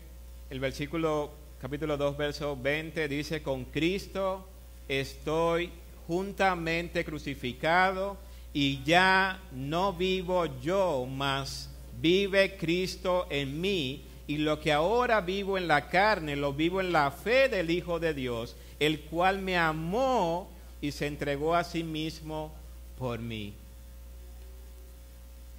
el 0.50 0.58
versículo 0.58 1.30
capítulo 1.60 1.96
2, 1.96 2.16
verso 2.16 2.58
20, 2.60 3.06
dice, 3.06 3.40
con 3.40 3.66
Cristo 3.66 4.48
estoy 4.88 5.70
juntamente 6.08 7.04
crucificado 7.04 8.16
y 8.52 8.82
ya 8.82 9.40
no 9.52 9.92
vivo 9.92 10.46
yo, 10.60 11.06
mas 11.06 11.70
vive 12.00 12.56
Cristo 12.56 13.28
en 13.30 13.60
mí 13.60 14.02
y 14.26 14.38
lo 14.38 14.58
que 14.58 14.72
ahora 14.72 15.20
vivo 15.20 15.56
en 15.56 15.68
la 15.68 15.88
carne, 15.88 16.34
lo 16.34 16.52
vivo 16.52 16.80
en 16.80 16.90
la 16.90 17.12
fe 17.12 17.48
del 17.48 17.70
Hijo 17.70 18.00
de 18.00 18.12
Dios, 18.12 18.56
el 18.80 19.02
cual 19.02 19.40
me 19.40 19.56
amó 19.56 20.57
y 20.80 20.92
se 20.92 21.06
entregó 21.06 21.54
a 21.54 21.64
sí 21.64 21.82
mismo 21.82 22.52
por 22.98 23.18
mí. 23.18 23.54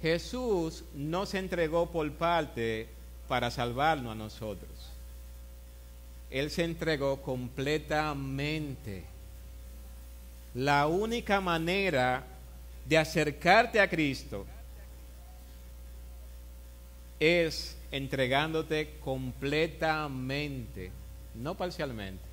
Jesús 0.02 0.84
no 0.94 1.26
se 1.26 1.38
entregó 1.38 1.90
por 1.90 2.10
parte 2.12 2.88
para 3.28 3.50
salvarnos 3.50 4.12
a 4.12 4.16
nosotros. 4.16 4.70
Él 6.30 6.50
se 6.50 6.64
entregó 6.64 7.20
completamente. 7.22 9.04
La 10.54 10.86
única 10.86 11.40
manera 11.40 12.24
de 12.86 12.98
acercarte 12.98 13.80
a 13.80 13.88
Cristo 13.88 14.46
es 17.18 17.76
entregándote 17.92 18.94
completamente, 19.00 20.90
no 21.34 21.54
parcialmente. 21.54 22.29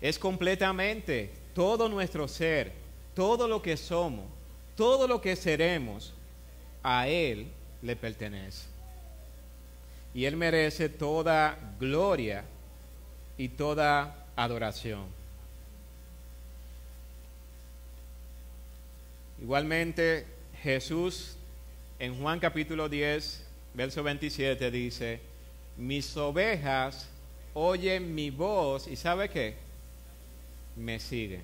Es 0.00 0.18
completamente 0.18 1.30
todo 1.54 1.88
nuestro 1.88 2.28
ser, 2.28 2.72
todo 3.14 3.48
lo 3.48 3.60
que 3.60 3.76
somos, 3.76 4.26
todo 4.76 5.08
lo 5.08 5.20
que 5.20 5.34
seremos, 5.34 6.14
a 6.82 7.08
Él 7.08 7.48
le 7.82 7.96
pertenece. 7.96 8.66
Y 10.14 10.24
Él 10.24 10.36
merece 10.36 10.88
toda 10.88 11.58
gloria 11.78 12.44
y 13.36 13.48
toda 13.48 14.26
adoración. 14.36 15.06
Igualmente, 19.40 20.26
Jesús 20.62 21.36
en 21.98 22.20
Juan 22.20 22.38
capítulo 22.38 22.88
10, 22.88 23.44
verso 23.74 24.02
27 24.02 24.70
dice, 24.70 25.20
mis 25.76 26.16
ovejas 26.16 27.08
oyen 27.54 28.14
mi 28.14 28.30
voz 28.30 28.86
y 28.86 28.96
¿sabe 28.96 29.28
qué? 29.28 29.67
Me 30.78 31.00
siguen 31.00 31.42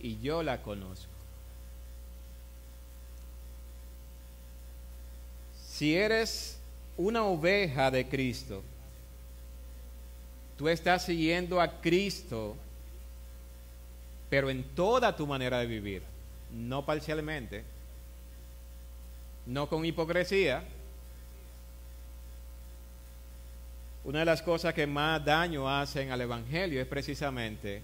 y 0.00 0.18
yo 0.20 0.42
la 0.42 0.60
conozco. 0.60 1.06
Si 5.68 5.94
eres 5.94 6.58
una 6.96 7.24
oveja 7.24 7.90
de 7.90 8.08
Cristo, 8.08 8.62
tú 10.58 10.68
estás 10.68 11.04
siguiendo 11.04 11.60
a 11.60 11.80
Cristo, 11.80 12.56
pero 14.28 14.50
en 14.50 14.64
toda 14.74 15.14
tu 15.14 15.26
manera 15.26 15.58
de 15.58 15.66
vivir, 15.66 16.02
no 16.52 16.84
parcialmente, 16.84 17.64
no 19.46 19.68
con 19.68 19.84
hipocresía. 19.84 20.64
Una 24.04 24.20
de 24.20 24.24
las 24.24 24.40
cosas 24.40 24.72
que 24.72 24.86
más 24.86 25.24
daño 25.24 25.68
hacen 25.68 26.10
al 26.10 26.20
Evangelio 26.20 26.80
es 26.80 26.86
precisamente 26.86 27.82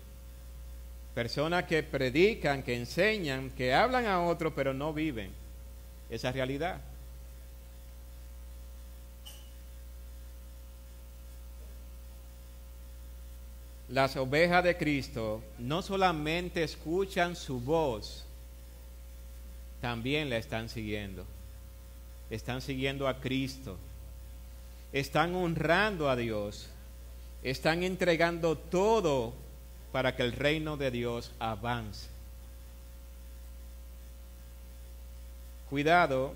personas 1.15 1.65
que 1.65 1.83
predican, 1.83 2.63
que 2.63 2.77
enseñan, 2.77 3.51
que 3.51 3.75
hablan 3.75 4.07
a 4.07 4.23
otros, 4.23 4.53
pero 4.55 4.73
no 4.73 4.93
viven 4.93 5.31
esa 6.11 6.33
realidad. 6.33 6.81
Las 13.89 14.17
ovejas 14.17 14.65
de 14.65 14.77
Cristo 14.77 15.43
no 15.59 15.83
solamente 15.83 16.63
escuchan 16.63 17.37
su 17.37 17.61
voz, 17.61 18.25
también 19.83 20.31
la 20.31 20.39
están 20.39 20.71
siguiendo. 20.71 21.27
Están 22.31 22.63
siguiendo 22.63 23.07
a 23.07 23.21
Cristo, 23.21 23.77
están 24.95 25.35
honrando 25.35 26.09
a 26.09 26.17
Dios, 26.17 26.71
están 27.43 27.83
entregando 27.83 28.57
todo 28.57 29.35
para 29.93 30.17
que 30.17 30.23
el 30.23 30.33
reino 30.33 30.77
de 30.77 30.91
Dios 30.91 31.31
avance. 31.39 32.09
Cuidado 35.69 36.35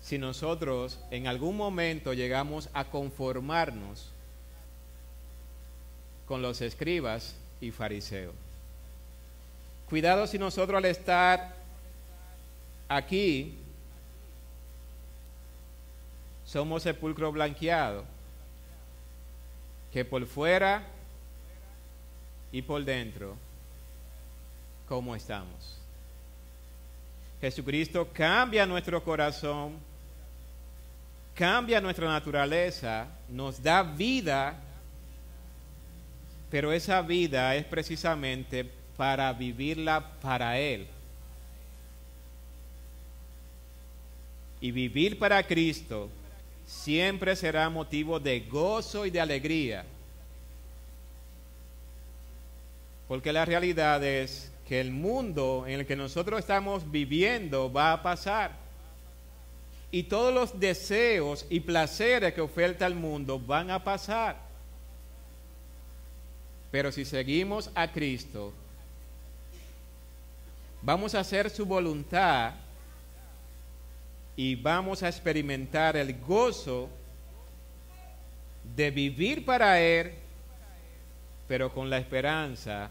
si 0.00 0.18
nosotros 0.18 0.98
en 1.10 1.26
algún 1.26 1.56
momento 1.56 2.12
llegamos 2.12 2.68
a 2.72 2.84
conformarnos 2.84 4.08
con 6.26 6.42
los 6.42 6.60
escribas 6.60 7.34
y 7.60 7.70
fariseos. 7.70 8.34
Cuidado 9.88 10.26
si 10.26 10.38
nosotros 10.38 10.78
al 10.78 10.86
estar 10.86 11.54
aquí 12.88 13.58
somos 16.44 16.82
sepulcro 16.82 17.30
blanqueado, 17.30 18.04
que 19.92 20.04
por 20.04 20.26
fuera 20.26 20.82
y 22.50 22.62
por 22.62 22.84
dentro, 22.84 23.36
¿cómo 24.88 25.14
estamos? 25.14 25.78
Jesucristo 27.40 28.08
cambia 28.12 28.64
nuestro 28.66 29.02
corazón, 29.02 29.76
cambia 31.34 31.80
nuestra 31.80 32.08
naturaleza, 32.08 33.08
nos 33.28 33.62
da 33.62 33.82
vida, 33.82 34.56
pero 36.50 36.72
esa 36.72 37.02
vida 37.02 37.54
es 37.56 37.64
precisamente 37.64 38.64
para 38.96 39.32
vivirla 39.32 40.12
para 40.20 40.58
Él. 40.58 40.86
y 44.62 44.70
vivir 44.70 45.18
para 45.18 45.42
Cristo 45.42 46.08
siempre 46.72 47.36
será 47.36 47.68
motivo 47.68 48.18
de 48.18 48.40
gozo 48.40 49.04
y 49.04 49.10
de 49.10 49.20
alegría. 49.20 49.84
Porque 53.06 53.32
la 53.32 53.44
realidad 53.44 54.02
es 54.02 54.50
que 54.66 54.80
el 54.80 54.90
mundo 54.90 55.64
en 55.66 55.80
el 55.80 55.86
que 55.86 55.94
nosotros 55.94 56.40
estamos 56.40 56.90
viviendo 56.90 57.70
va 57.70 57.92
a 57.92 58.02
pasar. 58.02 58.52
Y 59.90 60.04
todos 60.04 60.32
los 60.32 60.58
deseos 60.58 61.44
y 61.50 61.60
placeres 61.60 62.32
que 62.32 62.40
oferta 62.40 62.86
el 62.86 62.94
mundo 62.94 63.38
van 63.38 63.70
a 63.70 63.84
pasar. 63.84 64.36
Pero 66.70 66.90
si 66.90 67.04
seguimos 67.04 67.70
a 67.74 67.92
Cristo, 67.92 68.54
vamos 70.80 71.14
a 71.14 71.20
hacer 71.20 71.50
su 71.50 71.66
voluntad 71.66 72.54
y 74.36 74.54
vamos 74.54 75.02
a 75.02 75.08
experimentar 75.08 75.96
el 75.96 76.18
gozo 76.20 76.88
de 78.74 78.90
vivir 78.90 79.44
para 79.44 79.80
Él, 79.80 80.12
pero 81.46 81.72
con 81.72 81.90
la 81.90 81.98
esperanza 81.98 82.90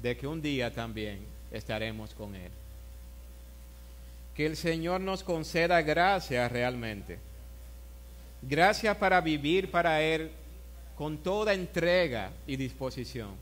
de 0.00 0.16
que 0.16 0.26
un 0.26 0.40
día 0.40 0.72
también 0.72 1.20
estaremos 1.50 2.14
con 2.14 2.34
Él. 2.34 2.50
Que 4.34 4.46
el 4.46 4.56
Señor 4.56 5.00
nos 5.00 5.22
conceda 5.22 5.82
gracia 5.82 6.48
realmente. 6.48 7.18
Gracias 8.40 8.96
para 8.96 9.20
vivir 9.20 9.70
para 9.70 10.00
Él 10.00 10.30
con 10.96 11.18
toda 11.18 11.52
entrega 11.52 12.30
y 12.46 12.56
disposición. 12.56 13.34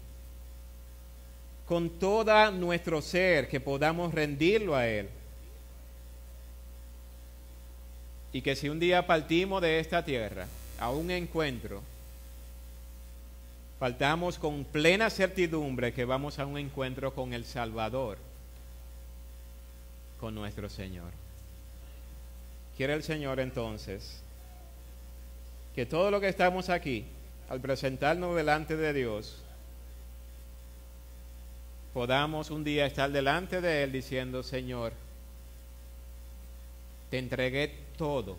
Con 1.67 1.91
todo 2.01 2.51
nuestro 2.51 3.01
ser 3.01 3.47
que 3.47 3.61
podamos 3.61 4.13
rendirlo 4.13 4.75
a 4.75 4.89
Él 4.89 5.09
y 8.33 8.43
que 8.43 8.57
si 8.57 8.69
un 8.69 8.79
día 8.79 9.07
partimos 9.07 9.63
de 9.63 9.81
esta 9.81 10.05
tierra 10.05 10.47
a 10.79 10.91
un 10.91 11.11
encuentro, 11.11 11.83
faltamos 13.79 14.39
con 14.39 14.65
plena 14.65 15.09
certidumbre 15.11 15.93
que 15.93 16.05
vamos 16.05 16.39
a 16.39 16.47
un 16.47 16.59
encuentro 16.59 17.15
con 17.15 17.33
el 17.33 17.45
Salvador, 17.45 18.19
con 20.21 20.35
nuestro 20.35 20.69
Señor. 20.69 21.11
Quiere 22.77 22.95
el 22.95 23.03
Señor 23.03 23.41
entonces 23.41 24.21
que 25.75 25.87
todo 25.87 26.11
lo 26.11 26.21
que 26.21 26.29
estamos 26.29 26.69
aquí, 26.71 27.05
al 27.49 27.61
presentarnos 27.61 28.35
delante 28.37 28.77
de 28.77 28.93
Dios, 28.93 29.43
podamos 31.95 32.51
un 32.51 32.65
día 32.65 32.85
estar 32.85 33.11
delante 33.11 33.61
de 33.61 33.85
Él 33.85 33.93
diciendo, 33.93 34.43
Señor, 34.43 34.93
te 37.11 37.19
entregué 37.19 37.88
todo. 37.99 38.39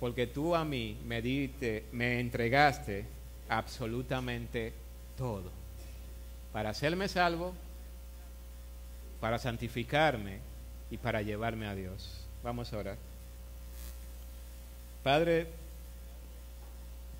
Porque 0.00 0.26
tú 0.26 0.54
a 0.54 0.64
mí 0.64 0.98
me 1.04 1.20
diste, 1.20 1.84
me 1.92 2.18
entregaste 2.18 3.04
absolutamente 3.48 4.72
todo. 5.18 5.50
Para 6.52 6.70
hacerme 6.70 7.08
salvo, 7.08 7.52
para 9.20 9.38
santificarme 9.38 10.38
y 10.90 10.96
para 10.96 11.22
llevarme 11.22 11.66
a 11.66 11.74
Dios. 11.74 12.26
Vamos 12.42 12.72
a 12.72 12.78
orar. 12.78 12.96
Padre, 15.02 15.46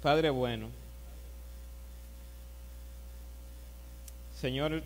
Padre 0.02 0.30
bueno, 0.30 0.68
Señor, 4.40 4.82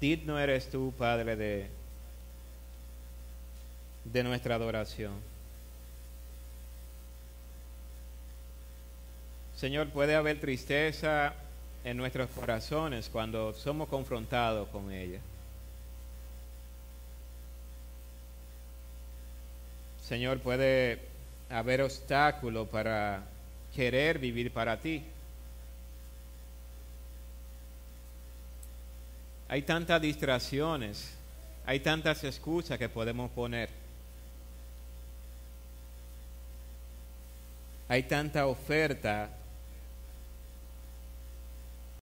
digno 0.00 0.38
eres 0.38 0.68
tú, 0.68 0.92
Padre, 0.98 1.36
de 1.36 1.75
de 4.12 4.22
nuestra 4.22 4.54
adoración. 4.54 5.12
Señor, 9.56 9.88
puede 9.88 10.14
haber 10.14 10.38
tristeza 10.38 11.34
en 11.82 11.96
nuestros 11.96 12.28
corazones 12.30 13.08
cuando 13.08 13.54
somos 13.54 13.88
confrontados 13.88 14.68
con 14.68 14.92
ella. 14.92 15.20
Señor, 20.06 20.38
puede 20.40 21.00
haber 21.48 21.82
obstáculos 21.82 22.68
para 22.68 23.22
querer 23.74 24.18
vivir 24.18 24.52
para 24.52 24.78
ti. 24.78 25.02
Hay 29.48 29.62
tantas 29.62 30.02
distracciones, 30.02 31.12
hay 31.64 31.80
tantas 31.80 32.22
excusas 32.24 32.78
que 32.78 32.88
podemos 32.88 33.30
poner. 33.30 33.85
Hay 37.88 38.02
tanta 38.04 38.46
oferta 38.46 39.30